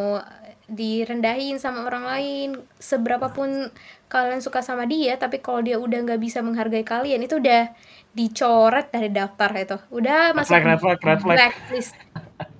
direndahin 0.67 1.63
sama 1.63 1.87
orang 1.87 2.03
lain 2.03 2.49
seberapapun 2.75 3.71
kalian 4.11 4.43
suka 4.43 4.59
sama 4.59 4.83
dia 4.83 5.15
tapi 5.15 5.39
kalau 5.39 5.63
dia 5.63 5.79
udah 5.79 6.03
nggak 6.03 6.19
bisa 6.19 6.43
menghargai 6.43 6.83
kalian 6.83 7.23
itu 7.23 7.39
udah 7.39 7.71
dicoret 8.11 8.91
dari 8.91 9.07
daftar 9.07 9.51
itu 9.55 9.77
udah 9.95 10.35
Red 10.35 10.35
masuk 10.35 10.51
flag, 10.51 10.65
red 10.67 10.79
flag, 10.83 10.99
red 11.07 11.19
flag. 11.23 11.37
blacklist 11.39 11.95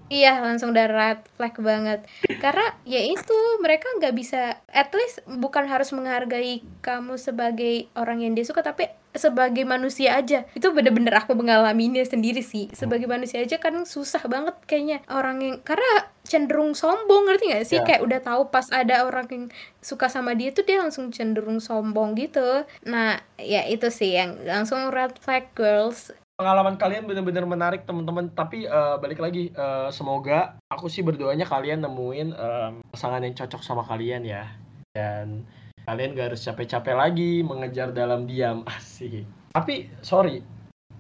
iya 0.08 0.40
langsung 0.40 0.72
udah 0.72 0.88
red 0.88 1.20
flag 1.36 1.56
banget. 1.60 2.00
Karena 2.40 2.76
ya 2.84 3.02
itu 3.04 3.38
mereka 3.60 3.88
nggak 4.00 4.16
bisa 4.16 4.60
at 4.72 4.92
least 4.96 5.24
bukan 5.28 5.68
harus 5.68 5.92
menghargai 5.92 6.64
kamu 6.84 7.20
sebagai 7.20 7.92
orang 7.96 8.24
yang 8.24 8.34
dia 8.36 8.48
suka 8.48 8.64
tapi 8.64 8.88
sebagai 9.18 9.66
manusia 9.66 10.16
aja. 10.16 10.46
Itu 10.54 10.72
bener-bener 10.72 11.12
aku 11.18 11.34
mengalaminya 11.34 12.06
sendiri 12.06 12.40
sih. 12.46 12.70
Sebagai 12.72 13.10
manusia 13.10 13.42
aja 13.42 13.58
kan 13.58 13.84
susah 13.84 14.22
banget 14.30 14.56
kayaknya 14.70 15.04
orang 15.10 15.42
yang 15.42 15.56
karena 15.66 16.08
cenderung 16.28 16.76
sombong 16.78 17.28
ngerti 17.28 17.46
gak 17.56 17.66
sih? 17.66 17.80
Ya. 17.82 17.86
kayak 17.88 18.02
udah 18.04 18.20
tahu 18.20 18.42
pas 18.52 18.68
ada 18.70 19.08
orang 19.08 19.26
yang 19.32 19.46
suka 19.80 20.12
sama 20.12 20.36
dia 20.36 20.52
tuh 20.52 20.68
dia 20.68 20.80
langsung 20.80 21.10
cenderung 21.10 21.60
sombong 21.60 22.14
gitu. 22.16 22.64
Nah 22.86 23.20
ya 23.42 23.66
itu 23.68 23.90
sih 23.90 24.16
yang 24.16 24.38
langsung 24.46 24.94
red 24.94 25.18
flag 25.20 25.50
girls 25.58 26.14
pengalaman 26.38 26.78
kalian 26.78 27.10
benar-benar 27.10 27.44
menarik 27.50 27.82
teman-teman. 27.84 28.30
Tapi 28.32 28.70
eh, 28.70 28.96
balik 29.02 29.20
lagi 29.20 29.50
eh, 29.50 29.90
semoga 29.90 30.62
aku 30.70 30.88
sih 30.88 31.02
berdoanya 31.02 31.50
kalian 31.50 31.82
nemuin 31.84 32.30
em, 32.38 32.74
pasangan 32.94 33.26
yang 33.26 33.34
cocok 33.34 33.62
sama 33.66 33.84
kalian 33.84 34.24
ya. 34.24 34.46
Dan 34.94 35.44
kalian 35.84 36.14
gak 36.14 36.34
harus 36.34 36.46
capek-capek 36.46 36.96
lagi 36.96 37.42
mengejar 37.42 37.90
dalam 37.92 38.30
diam. 38.30 38.62
Asik. 38.70 39.26
Tapi 39.52 39.90
sorry 40.06 40.46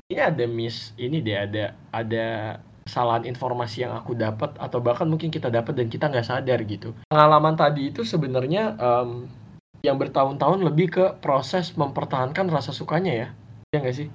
ini 0.07 0.23
ada 0.23 0.45
miss 0.49 0.95
ini 0.97 1.19
deh 1.21 1.35
ada 1.35 1.75
ada 1.91 2.25
kesalahan 2.87 3.27
informasi 3.27 3.83
yang 3.83 3.91
aku 3.91 4.15
dapat 4.15 4.55
atau 4.55 4.79
bahkan 4.79 5.03
mungkin 5.03 5.27
kita 5.27 5.51
dapat 5.51 5.75
dan 5.75 5.91
kita 5.91 6.07
nggak 6.07 6.23
sadar 6.23 6.63
gitu. 6.63 6.95
Pengalaman 7.11 7.59
tadi 7.59 7.91
itu 7.91 8.07
sebenarnya 8.07 8.79
em, 8.79 9.27
yang 9.83 9.99
bertahun-tahun 9.99 10.63
lebih 10.63 10.87
ke 10.89 11.05
proses 11.19 11.75
mempertahankan 11.75 12.47
rasa 12.47 12.71
sukanya 12.71 13.13
ya. 13.13 13.27
Ya 13.75 13.83
nggak 13.83 13.97
sih 13.99 14.07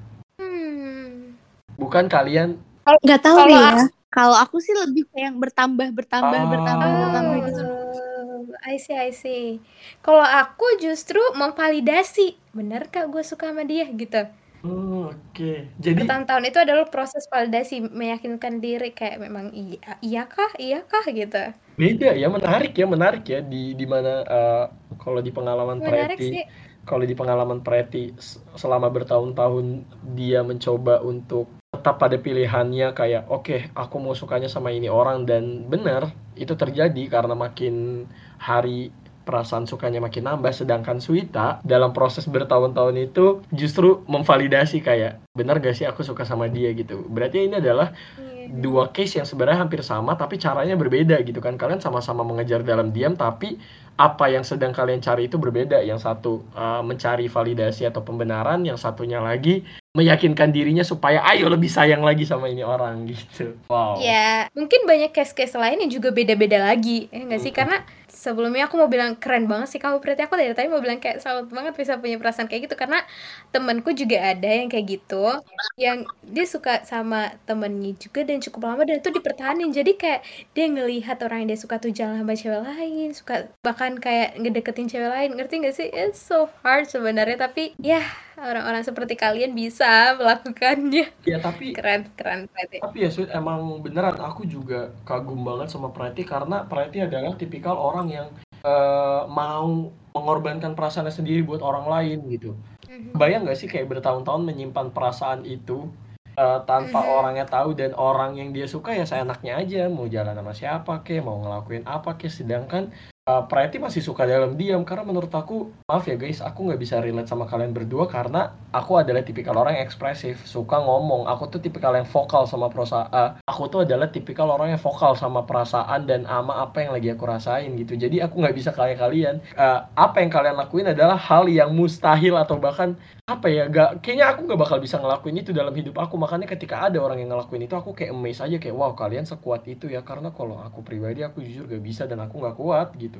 bukan 1.82 2.06
kalian 2.06 2.56
Nggak 2.82 3.22
tahu 3.22 3.36
Kalau 3.46 3.58
ya. 3.62 3.86
Kalau 4.12 4.36
aku 4.36 4.60
sih 4.60 4.76
lebih 4.76 5.08
kayak 5.08 5.32
bertambah, 5.40 5.88
bertambah, 5.96 6.36
Ah. 6.36 6.50
bertambah, 6.52 6.88
bertambah 7.00 7.36
gitu. 7.48 7.62
Oh, 7.64 8.44
I 8.60 8.76
see, 8.76 8.92
I 8.92 9.08
see. 9.08 9.56
Kalau 10.04 10.20
aku 10.20 10.76
justru 10.76 11.16
memvalidasi, 11.32 12.36
bener 12.52 12.92
kak 12.92 13.08
gue 13.08 13.24
suka 13.24 13.48
sama 13.48 13.64
dia 13.64 13.88
gitu. 13.88 14.28
Oh, 14.62 15.08
Oke, 15.10 15.72
jadi 15.80 16.04
Bertahun-tahun 16.04 16.44
itu 16.44 16.58
adalah 16.60 16.86
proses 16.86 17.24
validasi, 17.26 17.82
meyakinkan 17.88 18.60
diri 18.60 18.92
kayak 18.92 19.18
memang 19.18 19.50
iya, 19.56 19.96
iya 20.04 20.22
kah, 20.28 20.52
iya 20.60 20.84
kah 20.84 21.02
gitu. 21.08 21.50
beda 21.74 22.12
ya, 22.12 22.28
menarik 22.28 22.76
ya, 22.76 22.84
menarik 22.84 23.24
ya 23.24 23.40
di 23.40 23.72
di 23.72 23.86
mana 23.88 24.22
eh, 24.22 24.64
kalau 25.00 25.24
di 25.24 25.32
pengalaman 25.32 25.80
Preti, 25.80 26.44
kalau 26.84 27.02
di 27.02 27.16
pengalaman 27.16 27.64
Preti 27.64 28.12
selama 28.54 28.92
bertahun-tahun 28.92 29.88
dia 30.14 30.44
mencoba 30.44 31.00
untuk 31.00 31.61
tetap 31.72 31.96
pada 31.96 32.20
pilihannya 32.20 32.92
kayak 32.92 33.32
oke, 33.32 33.72
aku 33.72 33.96
mau 33.96 34.12
sukanya 34.12 34.44
sama 34.44 34.68
ini 34.76 34.92
orang. 34.92 35.24
Dan 35.24 35.72
benar 35.72 36.12
itu 36.36 36.52
terjadi 36.52 37.00
karena 37.08 37.32
makin 37.32 38.04
hari 38.36 38.92
perasaan 39.22 39.64
sukanya 39.64 40.02
makin 40.02 40.26
nambah 40.26 40.52
sedangkan 40.52 40.98
Suita 40.98 41.62
dalam 41.62 41.94
proses 41.94 42.26
bertahun-tahun 42.26 42.96
itu 42.98 43.40
justru 43.50 44.02
memvalidasi 44.06 44.82
kayak 44.82 45.22
benar 45.32 45.58
gak 45.58 45.74
sih 45.74 45.86
aku 45.86 46.02
suka 46.02 46.26
sama 46.26 46.50
dia 46.50 46.74
gitu. 46.74 47.06
Berarti 47.08 47.46
ini 47.46 47.58
adalah 47.58 47.94
Iya. 48.42 48.58
dua 48.58 48.90
case 48.90 49.22
yang 49.22 49.26
sebenarnya 49.26 49.62
hampir 49.62 49.86
sama 49.86 50.18
tapi 50.18 50.34
caranya 50.34 50.74
berbeda 50.74 51.14
gitu 51.22 51.38
kan 51.38 51.54
kalian 51.54 51.78
sama-sama 51.78 52.26
mengejar 52.26 52.66
dalam 52.66 52.90
diam 52.90 53.14
tapi 53.14 53.54
apa 53.94 54.26
yang 54.26 54.42
sedang 54.42 54.74
kalian 54.74 54.98
cari 54.98 55.30
itu 55.30 55.38
berbeda 55.38 55.78
yang 55.78 56.00
satu 56.00 56.42
uh, 56.56 56.82
mencari 56.82 57.30
validasi 57.30 57.86
atau 57.86 58.02
pembenaran 58.02 58.58
yang 58.66 58.74
satunya 58.74 59.22
lagi 59.22 59.62
meyakinkan 59.92 60.50
dirinya 60.50 60.82
supaya 60.82 61.22
ayo 61.30 61.52
lebih 61.52 61.68
sayang 61.70 62.02
lagi 62.02 62.24
sama 62.26 62.50
ini 62.50 62.66
orang 62.66 63.06
gitu 63.06 63.54
wow 63.70 63.94
Ya, 64.00 64.48
mungkin 64.56 64.88
banyak 64.88 65.12
case-case 65.14 65.54
lain 65.54 65.84
yang 65.86 65.92
juga 65.92 66.10
beda-beda 66.10 66.58
lagi, 66.58 67.12
ya 67.12 67.28
nggak 67.28 67.40
sih? 67.44 67.52
Karena 67.54 67.84
sebelumnya 68.12 68.68
aku 68.68 68.76
mau 68.76 68.92
bilang 68.92 69.16
keren 69.16 69.48
banget 69.48 69.72
sih 69.72 69.80
kamu 69.80 69.96
berarti 70.04 70.22
aku 70.28 70.36
dari 70.36 70.52
tadi 70.52 70.68
mau 70.68 70.84
bilang 70.84 71.00
kayak 71.00 71.24
salut 71.24 71.48
banget 71.48 71.72
bisa 71.72 71.96
punya 71.96 72.20
perasaan 72.20 72.44
kayak 72.44 72.68
gitu 72.68 72.76
karena 72.76 73.00
temanku 73.48 73.90
juga 73.96 74.36
ada 74.36 74.44
yang 74.46 74.68
kayak 74.68 74.86
gitu, 75.00 75.40
yang 75.80 76.04
dia 76.20 76.44
suka 76.44 76.84
sama 76.84 77.32
temennya 77.48 77.96
juga 77.96 78.20
dan 78.28 78.38
cukup 78.44 78.60
lama 78.68 78.82
dan 78.84 79.00
itu 79.00 79.10
dipertahanin. 79.10 79.72
Jadi 79.72 79.92
kayak 79.96 80.20
dia 80.52 80.66
ngelihat 80.68 81.16
orang 81.24 81.44
yang 81.44 81.56
dia 81.56 81.60
suka 81.64 81.80
tuh 81.80 81.90
jalan 81.90 82.20
sama 82.20 82.36
cewek 82.36 82.60
lain, 82.68 83.08
suka 83.16 83.34
bahkan 83.64 83.96
kayak 83.96 84.36
ngedeketin 84.36 84.86
cewek 84.92 85.10
lain, 85.10 85.30
ngerti 85.32 85.54
nggak 85.64 85.74
sih? 85.74 85.88
It's 85.88 86.20
so 86.20 86.52
hard 86.60 86.84
sebenarnya, 86.92 87.40
tapi 87.40 87.72
ya 87.80 88.04
orang-orang 88.34 88.80
seperti 88.80 89.14
kalian 89.14 89.52
bisa 89.52 90.14
melakukannya. 90.14 91.12
ya 91.22 91.38
tapi 91.38 91.72
Keren, 91.72 92.08
keren 92.12 92.46
berarti. 92.46 92.80
tapi 92.80 92.96
ya 93.00 93.08
Sweet, 93.08 93.30
emang 93.30 93.60
beneran 93.78 94.16
aku 94.16 94.44
juga 94.44 94.92
kagum 95.02 95.40
banget 95.40 95.68
sama 95.68 95.88
Preti 95.88 96.22
karena 96.22 96.62
Preti 96.62 96.98
adalah 96.98 97.34
tipikal 97.34 97.74
orang 97.74 98.08
yang 98.08 98.28
eh, 98.60 99.22
mau 99.26 99.90
mengorbankan 100.12 100.72
perasaannya 100.72 101.10
sendiri 101.10 101.42
buat 101.42 101.60
orang 101.60 101.84
lain 101.84 102.18
gitu 102.30 102.54
Mhm. 102.84 103.16
Bayang 103.16 103.42
gak 103.42 103.56
sih 103.56 103.66
kayak 103.66 103.88
bertahun-tahun 103.88 104.44
menyimpan 104.44 104.92
perasaan 104.92 105.42
itu 105.42 105.88
eh, 106.32 106.60
tanpa 106.62 106.96
Mhm. 106.98 107.10
orangnya 107.12 107.44
tahu 107.44 107.72
dan 107.72 107.92
orang 107.92 108.36
yang 108.36 108.52
dia 108.52 108.64
suka 108.64 108.92
ya 108.92 109.02
seenaknya 109.02 109.58
aja 109.58 109.84
mau 109.86 110.06
jalan 110.06 110.32
sama 110.32 110.52
siapa 110.52 111.00
kek 111.00 111.20
mau 111.20 111.36
ngelakuin 111.38 111.84
apa 111.84 112.14
kek 112.14 112.30
sedangkan 112.30 112.88
eh, 113.22 113.42
Preti 113.46 113.78
masih 113.78 114.02
suka 114.02 114.26
dalam 114.26 114.58
diam 114.58 114.82
karena 114.82 115.06
menurut 115.06 115.30
aku 115.30 115.70
maaf 115.86 116.04
ya 116.10 116.18
guys 116.18 116.42
aku 116.42 116.66
nggak 116.66 116.80
bisa 116.80 116.98
relate 116.98 117.30
sama 117.30 117.46
kalian 117.46 117.70
berdua 117.70 118.10
karena 118.10 118.50
aku 118.74 118.98
adalah 118.98 119.22
tipikal 119.22 119.54
orang 119.60 119.78
yang 119.78 119.86
ekspresif 119.86 120.42
suka 120.48 120.80
ngomong. 120.80 121.28
Aku 121.30 121.46
tuh 121.52 121.60
tipikal 121.62 121.94
yang 121.94 122.08
vokal 122.08 122.48
sama 122.48 122.66
perasaan 122.72 123.38
aku 123.46 123.62
tuh 123.68 123.80
adalah 123.84 124.08
tipikal 124.08 124.48
orang 124.48 124.74
yang 124.74 124.80
vokal 124.80 125.12
sama 125.14 125.44
perasaan 125.44 126.08
dan 126.08 126.24
ama 126.24 126.64
apa 126.64 126.82
yang 126.82 126.92
lagi 126.96 127.12
aku 127.12 127.28
rasain 127.28 127.76
gitu. 127.76 127.94
Jadi 128.00 128.24
aku 128.24 128.40
nggak 128.40 128.56
bisa 128.56 128.70
kayak 128.72 128.98
kalian. 128.98 129.44
Eh, 129.54 129.78
apa 129.92 130.16
yang 130.24 130.30
kalian 130.32 130.56
lakuin 130.56 130.88
adalah 130.88 131.20
hal 131.20 131.44
yang 131.52 131.76
mustahil 131.76 132.34
atau 132.40 132.56
bahkan 132.56 132.96
apa 133.28 133.46
ya 133.48 133.70
gak 133.70 134.02
kayaknya 134.02 134.34
aku 134.34 134.40
nggak 134.50 134.60
bakal 134.60 134.78
bisa 134.82 134.98
ngelakuin 134.98 135.36
itu 135.44 135.52
dalam 135.52 135.74
hidup 135.76 136.00
aku. 136.00 136.16
Makanya 136.16 136.48
ketika 136.48 136.88
ada 136.88 136.98
orang 136.98 137.20
yang 137.20 137.30
ngelakuin 137.36 137.68
itu 137.68 137.76
aku 137.76 137.92
kayak 137.92 138.16
amazed 138.16 138.40
aja 138.40 138.56
kayak 138.56 138.74
wow 138.74 138.96
kalian 138.96 139.28
sekuat 139.28 139.68
itu 139.68 139.92
ya. 139.92 140.00
Karena 140.00 140.32
kalau 140.32 140.56
aku 140.58 140.80
pribadi 140.80 141.20
aku 141.20 141.44
jujur 141.44 141.68
gak 141.68 141.84
bisa 141.84 142.08
dan 142.08 142.24
aku 142.24 142.40
nggak 142.40 142.56
kuat 142.56 142.88
gitu 142.96 143.11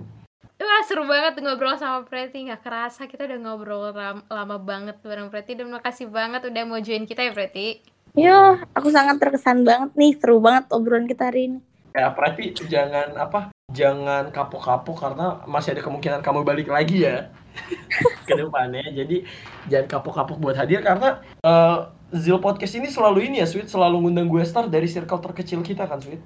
Wah 0.54 0.82
seru 0.82 1.04
banget 1.04 1.38
ngobrol 1.38 1.74
sama 1.74 2.02
Preti 2.02 2.46
Nggak 2.46 2.62
kerasa 2.62 3.04
kita 3.04 3.26
udah 3.26 3.38
ngobrol 3.40 3.90
ram- 3.90 4.22
lama 4.24 4.56
banget 4.56 4.94
bareng 5.00 5.26
Preti 5.26 5.52
Dan 5.52 5.68
makasih 5.68 6.06
banget 6.06 6.44
udah 6.44 6.62
mau 6.62 6.78
join 6.78 7.02
kita 7.02 7.20
ya 7.20 7.32
Preti 7.32 7.82
Yo, 8.12 8.60
aku 8.70 8.92
sangat 8.92 9.16
terkesan 9.16 9.64
banget 9.64 9.96
nih. 9.96 10.12
Seru 10.14 10.36
banget 10.36 10.68
obrolan 10.68 11.04
kita 11.04 11.28
hari 11.28 11.48
ini. 11.48 11.58
ya 11.92 12.08
berarti 12.08 12.56
jangan 12.62 13.12
apa 13.16 13.40
jangan 13.68 14.28
kapok-kapok 14.28 14.96
karena 14.98 15.44
masih 15.44 15.76
ada 15.76 15.80
kemungkinan 15.80 16.20
kamu 16.20 16.40
balik 16.40 16.68
lagi 16.68 17.04
ya 17.04 17.28
ke 18.24 18.32
depannya 18.32 18.80
jadi 18.86 19.28
jangan 19.68 19.88
kapok-kapok 19.90 20.40
buat 20.40 20.56
hadir 20.56 20.80
karena 20.80 21.20
eh, 21.40 21.78
Zil 22.12 22.36
Podcast 22.36 22.72
ini 22.74 22.88
selalu 22.88 23.28
ini 23.28 23.40
ya 23.40 23.46
Sweet 23.46 23.68
selalu 23.68 24.08
ngundang 24.08 24.24
gue 24.24 24.40
star 24.40 24.68
dari 24.68 24.88
circle 24.88 25.20
terkecil 25.20 25.60
kita 25.60 25.84
kan 25.84 26.00
Sweet 26.00 26.20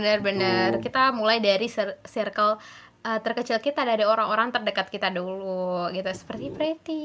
Tuh. 0.00 0.80
Kita 0.82 1.14
mulai 1.14 1.38
dari 1.38 1.70
cir- 1.70 2.00
circle 2.02 2.58
uh, 3.04 3.18
terkecil 3.22 3.60
kita 3.60 3.84
Dari 3.86 4.02
orang-orang 4.02 4.50
terdekat 4.50 4.90
kita 4.90 5.12
dulu 5.12 5.86
gitu. 5.94 6.10
Seperti 6.10 6.50
Preti 6.50 7.02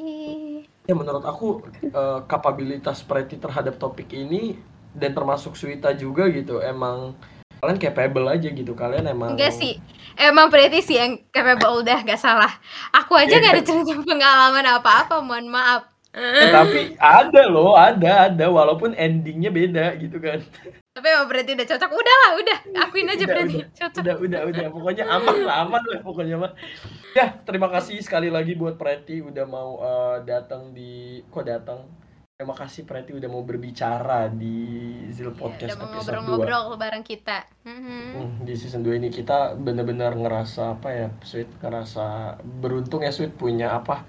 Ya 0.90 0.98
menurut 0.98 1.22
aku 1.22 1.62
eh, 1.86 2.20
kapabilitas 2.26 3.06
Preti 3.06 3.38
terhadap 3.38 3.78
topik 3.78 4.10
ini 4.10 4.58
dan 4.90 5.14
termasuk 5.14 5.54
Swita 5.54 5.94
juga 5.94 6.26
gitu. 6.34 6.58
Emang 6.66 7.14
kalian 7.62 7.78
capable 7.78 8.26
aja 8.26 8.50
gitu. 8.50 8.74
Kalian 8.74 9.06
emang 9.06 9.38
Enggak 9.38 9.54
sih. 9.54 9.78
Emang 10.18 10.50
Preti 10.50 10.82
sih 10.82 10.98
yang 10.98 11.22
capable. 11.30 11.86
Udah 11.86 12.02
gak 12.02 12.18
salah. 12.18 12.50
Aku 12.90 13.14
aja 13.14 13.38
Iya. 13.38 13.44
gak 13.46 13.54
ada 13.54 13.64
cerita 13.64 13.94
pengalaman 14.02 14.66
apa-apa 14.66 15.22
Mohon 15.22 15.48
maaf. 15.54 15.82
Tapi 16.50 16.98
ada 16.98 17.42
loh 17.46 17.78
ada 17.78 18.34
ada. 18.34 18.46
Walaupun 18.50 18.98
endingnya 18.98 19.54
beda 19.54 19.94
gitu 20.02 20.18
kan 20.18 20.42
Tapi 21.00 21.08
emang 21.16 21.32
berarti 21.32 21.52
udah 21.56 21.68
cocok. 21.72 21.90
Udahlah, 21.96 22.32
udah. 22.36 22.58
Akuin 22.84 23.08
aja 23.08 23.24
Udah, 23.24 23.28
berarti 23.32 23.56
udah. 23.56 23.70
cocok. 23.72 24.02
udah 24.04 24.16
udah 24.20 24.42
udah 24.52 24.68
pokoknya 24.68 25.06
aman 25.08 25.38
lah 25.48 25.56
aman 25.64 25.84
lah 25.88 26.00
pokoknya 26.04 26.36
mah 26.36 26.52
ya 27.16 27.40
terima 27.48 27.72
kasih 27.72 28.04
sekali 28.04 28.28
lagi 28.28 28.54
buat 28.54 28.76
Preti 28.76 29.24
udah 29.24 29.46
mau 29.48 29.80
eh, 29.80 30.18
datang 30.28 30.76
di 30.76 31.24
kok 31.28 31.48
datang 31.48 31.88
terima 32.36 32.56
kasih 32.56 32.84
Preti 32.84 33.16
udah 33.16 33.30
mau 33.32 33.44
berbicara 33.44 34.28
di 34.28 34.58
Zil 35.12 35.32
Ya, 35.32 35.36
Podcast 35.36 35.70
udah 35.72 35.80
mau 35.80 35.88
episode 35.96 36.20
2 36.20 36.28
ngobrol-ngobrol 36.28 36.64
bareng 36.76 37.04
kita. 37.04 37.48
Mhm. 37.64 38.00
Hmm, 38.16 38.30
di 38.44 38.54
season 38.56 38.84
2 38.84 39.00
ini 39.00 39.08
kita 39.08 39.56
benar-benar 39.56 40.16
ngerasa 40.16 40.76
apa 40.76 40.90
ya 40.92 41.08
Sweet 41.24 41.48
ngerasa 41.60 42.36
beruntung 42.44 43.04
ya 43.04 43.12
Sweet 43.12 43.36
punya 43.36 43.72
apa 43.72 44.04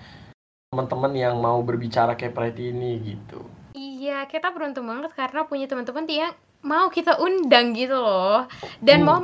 teman-teman 0.71 1.13
yang 1.15 1.39
mau 1.39 1.63
berbicara 1.63 2.15
kayak 2.15 2.35
Preti 2.35 2.71
ini 2.75 2.99
gitu 3.03 3.43
Iya, 3.71 4.27
kita 4.27 4.51
beruntung 4.51 4.91
banget 4.91 5.15
karena 5.15 5.47
punya 5.47 5.71
teman-teman 5.71 6.03
yang 6.09 6.35
mau 6.61 6.93
kita 6.93 7.17
undang 7.19 7.73
gitu 7.73 7.97
loh 7.97 8.45
dan 8.85 9.01
Hmm. 9.01 9.09
mau 9.09 9.19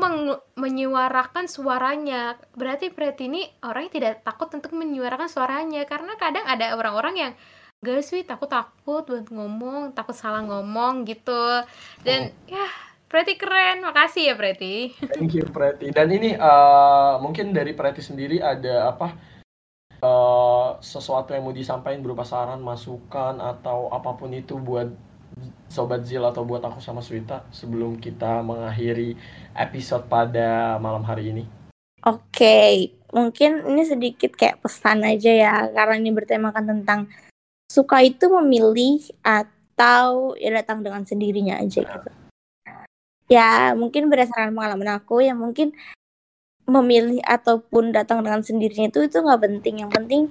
menyuarakan 0.56 1.44
suaranya. 1.46 2.40
Berarti 2.56 2.88
Preti 2.88 3.28
ini 3.28 3.44
orangnya 3.60 3.92
tidak 3.92 4.14
takut 4.24 4.48
untuk 4.56 4.72
menyuarakan 4.72 5.28
suaranya 5.28 5.84
karena 5.84 6.16
kadang 6.16 6.48
ada 6.48 6.72
orang-orang 6.76 7.14
yang 7.16 7.32
gak 7.84 8.00
sih 8.02 8.24
takut 8.24 8.48
takut 8.48 9.04
buat 9.04 9.28
ngomong, 9.28 9.92
takut 9.92 10.16
salah 10.16 10.40
ngomong 10.42 11.04
gitu. 11.04 11.62
Dan 12.00 12.32
ya 12.48 12.66
Preti 13.06 13.38
keren, 13.38 13.84
makasih 13.86 14.32
ya 14.32 14.34
Preti. 14.34 14.96
Thank 15.14 15.38
you 15.38 15.46
Preti. 15.46 15.92
Dan 15.94 16.08
ini 16.10 16.34
eh, 16.34 17.14
mungkin 17.22 17.52
dari 17.54 17.72
Preti 17.76 18.02
sendiri 18.02 18.40
ada 18.42 18.90
apa 18.90 19.08
eh, 20.02 20.68
sesuatu 20.82 21.32
yang 21.36 21.44
mau 21.46 21.54
disampaikan 21.56 22.00
berupa 22.04 22.24
saran, 22.26 22.60
masukan 22.64 23.38
atau 23.40 23.88
apa 23.92 24.10
pun 24.18 24.30
itu 24.34 24.56
buat 24.60 24.88
Sobat 25.68 26.08
Zil 26.08 26.24
atau 26.24 26.48
buat 26.48 26.64
aku 26.64 26.80
sama 26.80 27.04
Swita 27.04 27.44
sebelum 27.52 28.00
kita 28.00 28.40
mengakhiri 28.40 29.12
episode 29.52 30.08
pada 30.08 30.80
malam 30.80 31.04
hari 31.04 31.36
ini. 31.36 31.44
Oke, 32.00 32.96
mungkin 33.12 33.60
ini 33.68 33.84
sedikit 33.84 34.32
kayak 34.32 34.64
pesan 34.64 35.04
aja 35.04 35.28
ya, 35.28 35.54
karena 35.76 36.00
ini 36.00 36.16
bertemakan 36.16 36.64
tentang 36.64 37.12
suka 37.68 38.00
itu 38.00 38.32
memilih 38.32 39.04
atau 39.20 40.32
ya 40.40 40.48
datang 40.56 40.80
dengan 40.80 41.04
sendirinya 41.04 41.60
aja 41.60 41.84
gitu. 41.84 42.10
Ya, 43.28 43.76
mungkin 43.76 44.08
berdasarkan 44.08 44.56
pengalaman 44.56 44.96
aku 44.96 45.20
ya 45.20 45.36
mungkin 45.36 45.76
memilih 46.64 47.20
ataupun 47.20 47.92
datang 47.92 48.24
dengan 48.24 48.40
sendirinya 48.40 48.88
itu 48.88 49.04
itu 49.04 49.20
nggak 49.20 49.42
penting. 49.44 49.84
Yang 49.84 49.92
penting 49.92 50.22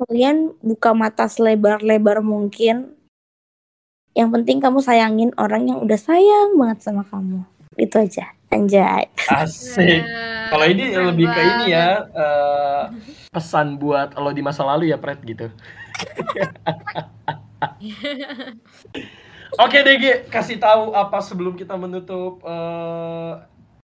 kalian 0.00 0.56
buka 0.64 0.96
mata 0.96 1.28
selebar-lebar 1.28 2.24
mungkin. 2.24 2.96
Yang 4.16 4.28
penting 4.32 4.64
kamu 4.64 4.80
sayangin 4.80 5.28
orang 5.36 5.68
yang 5.68 5.78
udah 5.84 6.00
sayang 6.00 6.56
banget 6.56 6.80
sama 6.80 7.04
kamu. 7.04 7.44
Itu 7.76 8.00
aja. 8.00 8.32
Anjay. 8.48 9.12
Asik. 9.28 10.00
Nah, 10.00 10.48
Kalau 10.48 10.64
ini 10.72 10.88
keren 10.88 11.12
lebih 11.12 11.26
ke 11.28 11.40
ini 11.44 11.76
ya 11.76 12.08
eh, 12.08 12.82
pesan 13.28 13.76
buat 13.76 14.16
lo 14.16 14.32
di 14.32 14.40
masa 14.40 14.64
lalu 14.64 14.88
ya 14.88 14.96
Pret 14.96 15.20
gitu. 15.20 15.52
Oke 19.62 19.78
DG, 19.84 20.32
kasih 20.32 20.56
tahu 20.56 20.96
apa 20.96 21.20
sebelum 21.20 21.52
kita 21.52 21.76
menutup 21.76 22.40
eh, 22.40 23.32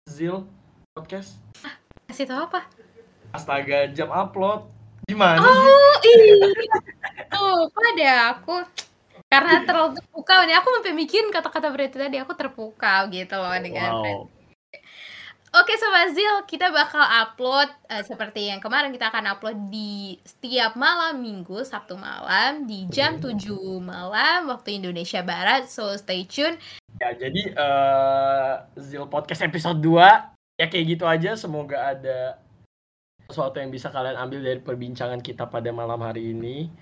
Zil 0.09 0.49
podcast. 0.97 1.37
Kasih 2.09 2.25
tau 2.25 2.49
apa? 2.49 2.65
Astaga, 3.37 3.93
jam 3.93 4.09
upload. 4.09 4.65
Gimana 5.11 5.45
sih? 5.45 5.51
Oh 5.51 5.95
iya. 6.09 6.49
Tuh, 7.29 7.69
pada 7.75 8.39
aku 8.39 8.57
karena 9.33 9.65
terlalu 9.65 9.97
terpukau 9.97 10.41
nih 10.45 10.57
aku 10.61 10.69
sampai 10.77 10.93
mikirin 10.93 11.33
kata-kata 11.33 11.73
berarti 11.73 11.97
tadi 11.97 12.21
aku 12.21 12.37
terpukau 12.37 13.01
gitu 13.09 13.37
loh 13.41 13.57
dengan 13.57 13.91
Wow. 13.93 14.29
Oke 15.53 15.77
Sobat 15.77 16.17
Zil, 16.17 16.49
kita 16.49 16.73
bakal 16.73 17.05
upload 17.05 17.69
eh, 17.93 18.01
seperti 18.01 18.49
yang 18.49 18.57
kemarin 18.57 18.89
kita 18.89 19.13
akan 19.13 19.37
upload 19.37 19.69
di 19.69 20.17
setiap 20.25 20.81
malam 20.81 21.21
minggu, 21.21 21.61
Sabtu 21.61 21.93
malam 21.93 22.65
di 22.65 22.89
jam 22.89 23.21
7 23.21 23.53
malam 23.85 24.49
waktu 24.49 24.81
Indonesia 24.81 25.21
Barat. 25.21 25.69
So 25.69 25.93
stay 26.01 26.25
tune. 26.25 26.57
Ya, 26.97 27.13
jadi 27.13 27.53
eh, 27.53 28.53
Zil 28.81 29.05
podcast 29.13 29.45
episode 29.45 29.85
2 29.85 30.57
ya 30.57 30.67
kayak 30.73 30.87
gitu 30.89 31.05
aja. 31.05 31.37
Semoga 31.37 31.93
ada 31.93 32.41
sesuatu 33.29 33.61
yang 33.61 33.69
bisa 33.69 33.93
kalian 33.93 34.17
ambil 34.17 34.41
dari 34.41 34.61
perbincangan 34.65 35.21
kita 35.21 35.53
pada 35.53 35.69
malam 35.69 36.01
hari 36.01 36.33
ini. 36.33 36.73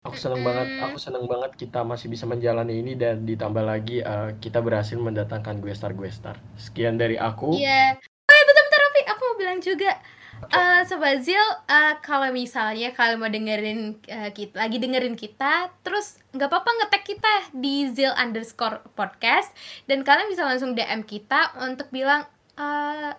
Aku 0.00 0.16
seneng 0.16 0.40
banget, 0.40 0.80
aku 0.80 0.96
seneng 0.96 1.28
banget 1.28 1.60
kita 1.60 1.84
masih 1.84 2.08
bisa 2.08 2.24
menjalani 2.24 2.80
ini 2.80 2.96
dan 2.96 3.28
ditambah 3.28 3.60
lagi 3.60 4.00
eh, 4.00 4.32
kita 4.40 4.64
berhasil 4.64 4.96
mendatangkan 4.96 5.60
gue 5.60 5.76
star 5.76 5.92
gue 5.92 6.08
star. 6.08 6.40
Sekian 6.56 6.96
dari 6.96 7.20
aku. 7.20 7.52
Iya. 7.52 8.00
Oh 8.00 8.32
ya 8.32 8.42
bentar-bentar 8.48 8.80
Rafi, 8.80 9.02
aku 9.12 9.20
mau 9.28 9.36
bilang 9.36 9.60
juga 9.60 9.92
eh 10.48 10.80
Sobat 10.88 11.20
Zil, 11.20 11.36
eh, 11.68 11.94
kalau 12.00 12.32
misalnya 12.32 12.96
kalian 12.96 13.20
mau 13.20 13.28
dengerin 13.28 14.00
eh, 14.08 14.32
kita, 14.32 14.56
lagi 14.56 14.80
dengerin 14.80 15.12
kita, 15.20 15.68
terus 15.84 16.16
nggak 16.32 16.48
apa-apa 16.48 16.70
ngetek 16.80 17.04
kita 17.04 17.34
di 17.52 17.92
Zil 17.92 18.16
underscore 18.16 18.80
podcast, 18.96 19.52
dan 19.84 20.00
kalian 20.00 20.32
bisa 20.32 20.48
langsung 20.48 20.72
DM 20.72 21.04
kita 21.04 21.52
untuk 21.60 21.92
bilang, 21.92 22.24
eh 22.56 23.12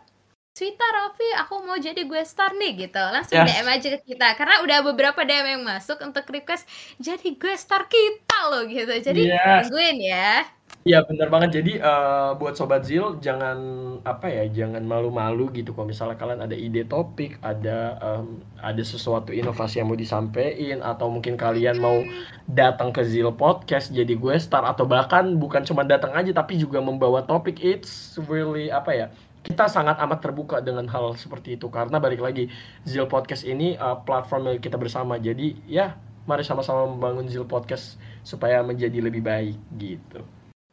Swita 0.52 0.84
Raffi, 0.84 1.24
aku 1.40 1.64
mau 1.64 1.80
jadi 1.80 2.04
gue 2.04 2.22
star 2.28 2.52
nih 2.60 2.76
gitu. 2.88 3.00
Langsung 3.00 3.40
Yes. 3.40 3.48
DM 3.56 3.68
aja 3.72 3.88
ke 3.96 4.00
kita, 4.04 4.36
karena 4.36 4.60
udah 4.68 4.84
beberapa 4.84 5.24
DM 5.24 5.48
yang 5.48 5.64
masuk 5.64 5.96
untuk 6.04 6.28
request 6.28 6.68
jadi 7.00 7.24
gue 7.40 7.56
star 7.56 7.88
kita 7.88 8.52
loh 8.52 8.68
gitu. 8.68 8.92
Jadi 9.00 9.32
Yes. 9.32 9.72
tungguin 9.72 9.98
ya. 10.04 10.44
Iya 10.82 11.06
bener 11.08 11.30
banget. 11.32 11.62
Jadi 11.62 11.80
eh, 11.80 12.32
buat 12.36 12.58
sobat 12.58 12.84
Zil 12.84 13.22
jangan 13.24 13.58
apa 14.04 14.28
ya, 14.28 14.44
jangan 14.52 14.84
malu-malu 14.84 15.54
gitu. 15.56 15.72
Kalau 15.72 15.88
misalnya 15.88 16.18
kalian 16.20 16.42
ada 16.44 16.58
ide 16.58 16.84
topik, 16.84 17.38
ada 17.40 17.96
em, 18.02 18.42
ada 18.60 18.82
sesuatu 18.84 19.32
inovasi 19.32 19.80
yang 19.80 19.88
mau 19.88 19.96
disampaikan, 19.96 20.82
atau 20.84 21.08
mungkin 21.08 21.40
kalian 21.40 21.80
mau 21.80 22.02
datang 22.50 22.90
ke 22.92 23.06
Zil 23.08 23.30
Podcast 23.32 23.94
jadi 23.94 24.20
gue 24.20 24.36
star 24.42 24.68
atau 24.68 24.84
bahkan 24.84 25.38
bukan 25.38 25.64
cuma 25.64 25.86
datang 25.88 26.12
aja 26.12 26.34
tapi 26.36 26.58
juga 26.60 26.82
membawa 26.84 27.24
topik. 27.24 27.62
It's 27.62 28.18
really 28.28 28.68
apa 28.68 28.92
ya? 28.92 29.08
Kita 29.42 29.66
sangat 29.66 29.98
amat 29.98 30.20
terbuka 30.22 30.62
dengan 30.62 30.86
hal 30.86 31.18
seperti 31.18 31.58
itu 31.58 31.68
karena 31.74 31.98
balik 31.98 32.22
lagi 32.22 32.48
Zil 32.86 33.10
Podcast 33.10 33.42
ini 33.42 33.74
eh, 33.74 33.98
platform 34.06 34.54
milik 34.54 34.62
kita 34.70 34.78
bersama. 34.78 35.18
Jadi 35.18 35.58
ya 35.66 35.98
mari 36.30 36.46
sama-sama 36.46 36.86
membangun 36.86 37.26
Zil 37.26 37.50
Podcast 37.50 37.98
supaya 38.22 38.62
menjadi 38.62 39.02
lebih 39.02 39.26
baik 39.26 39.58
gitu. 39.82 40.22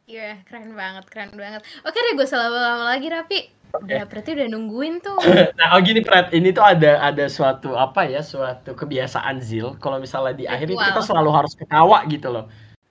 Iya, 0.09 0.41
keren 0.41 0.73
banget, 0.73 1.05
keren 1.09 1.33
banget. 1.37 1.61
Oke 1.85 1.97
deh, 2.01 2.17
gue 2.17 2.25
salah 2.25 2.49
lama 2.49 2.89
lagi, 2.89 3.13
Rapi. 3.13 3.39
Udah, 3.77 4.09
berarti 4.09 4.33
udah 4.33 4.47
nungguin 4.49 4.97
tuh. 5.05 5.21
Nah, 5.61 5.77
oh 5.77 5.79
gini 5.85 6.01
Pret, 6.01 6.33
ini 6.33 6.49
tuh 6.49 6.65
ada 6.65 6.97
ada 7.05 7.29
suatu 7.29 7.77
apa 7.77 8.09
ya, 8.09 8.25
suatu 8.25 8.73
kebiasaan 8.73 9.37
Zil. 9.45 9.77
Kalau 9.77 10.01
misalnya 10.01 10.33
di 10.33 10.45
akhir 10.49 10.73
itu 10.73 10.81
kita 10.81 11.05
selalu 11.05 11.29
harus 11.29 11.53
ketawa 11.53 12.01
gitu 12.09 12.33
loh. 12.33 12.49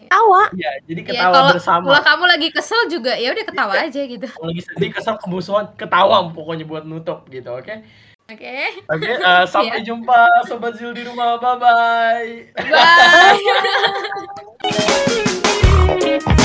Tawa. 0.09 0.43
Iya, 0.53 0.71
jadi 0.85 1.01
Ya, 1.01 1.07
ketawa 1.07 1.33
kalau 1.33 1.51
bersama. 1.53 1.85
kalau 1.87 2.03
kamu 2.03 2.25
lagi 2.27 2.49
kesel 2.51 2.83
juga, 2.89 3.13
ya 3.15 3.29
udah 3.31 3.45
ketawa 3.45 3.75
aja 3.79 4.01
gitu. 4.03 4.27
Kalau 4.27 4.49
lagi 4.49 4.63
sedih, 4.65 4.91
kesal, 4.91 5.15
kemusuhan, 5.17 5.69
ketawa 5.77 6.29
pokoknya 6.29 6.65
buat 6.65 6.83
nutup 6.83 7.29
gitu, 7.29 7.53
oke? 7.53 7.75
Oke. 8.29 8.57
Oke, 8.89 9.09
eh, 9.09 9.45
sampai 9.53 9.81
jumpa 9.81 10.17
Sobat 10.45 10.77
Zil 10.77 10.93
di 10.93 11.01
rumah. 11.01 11.37
Bye-bye. 11.37 12.57
Bye. 12.57 13.41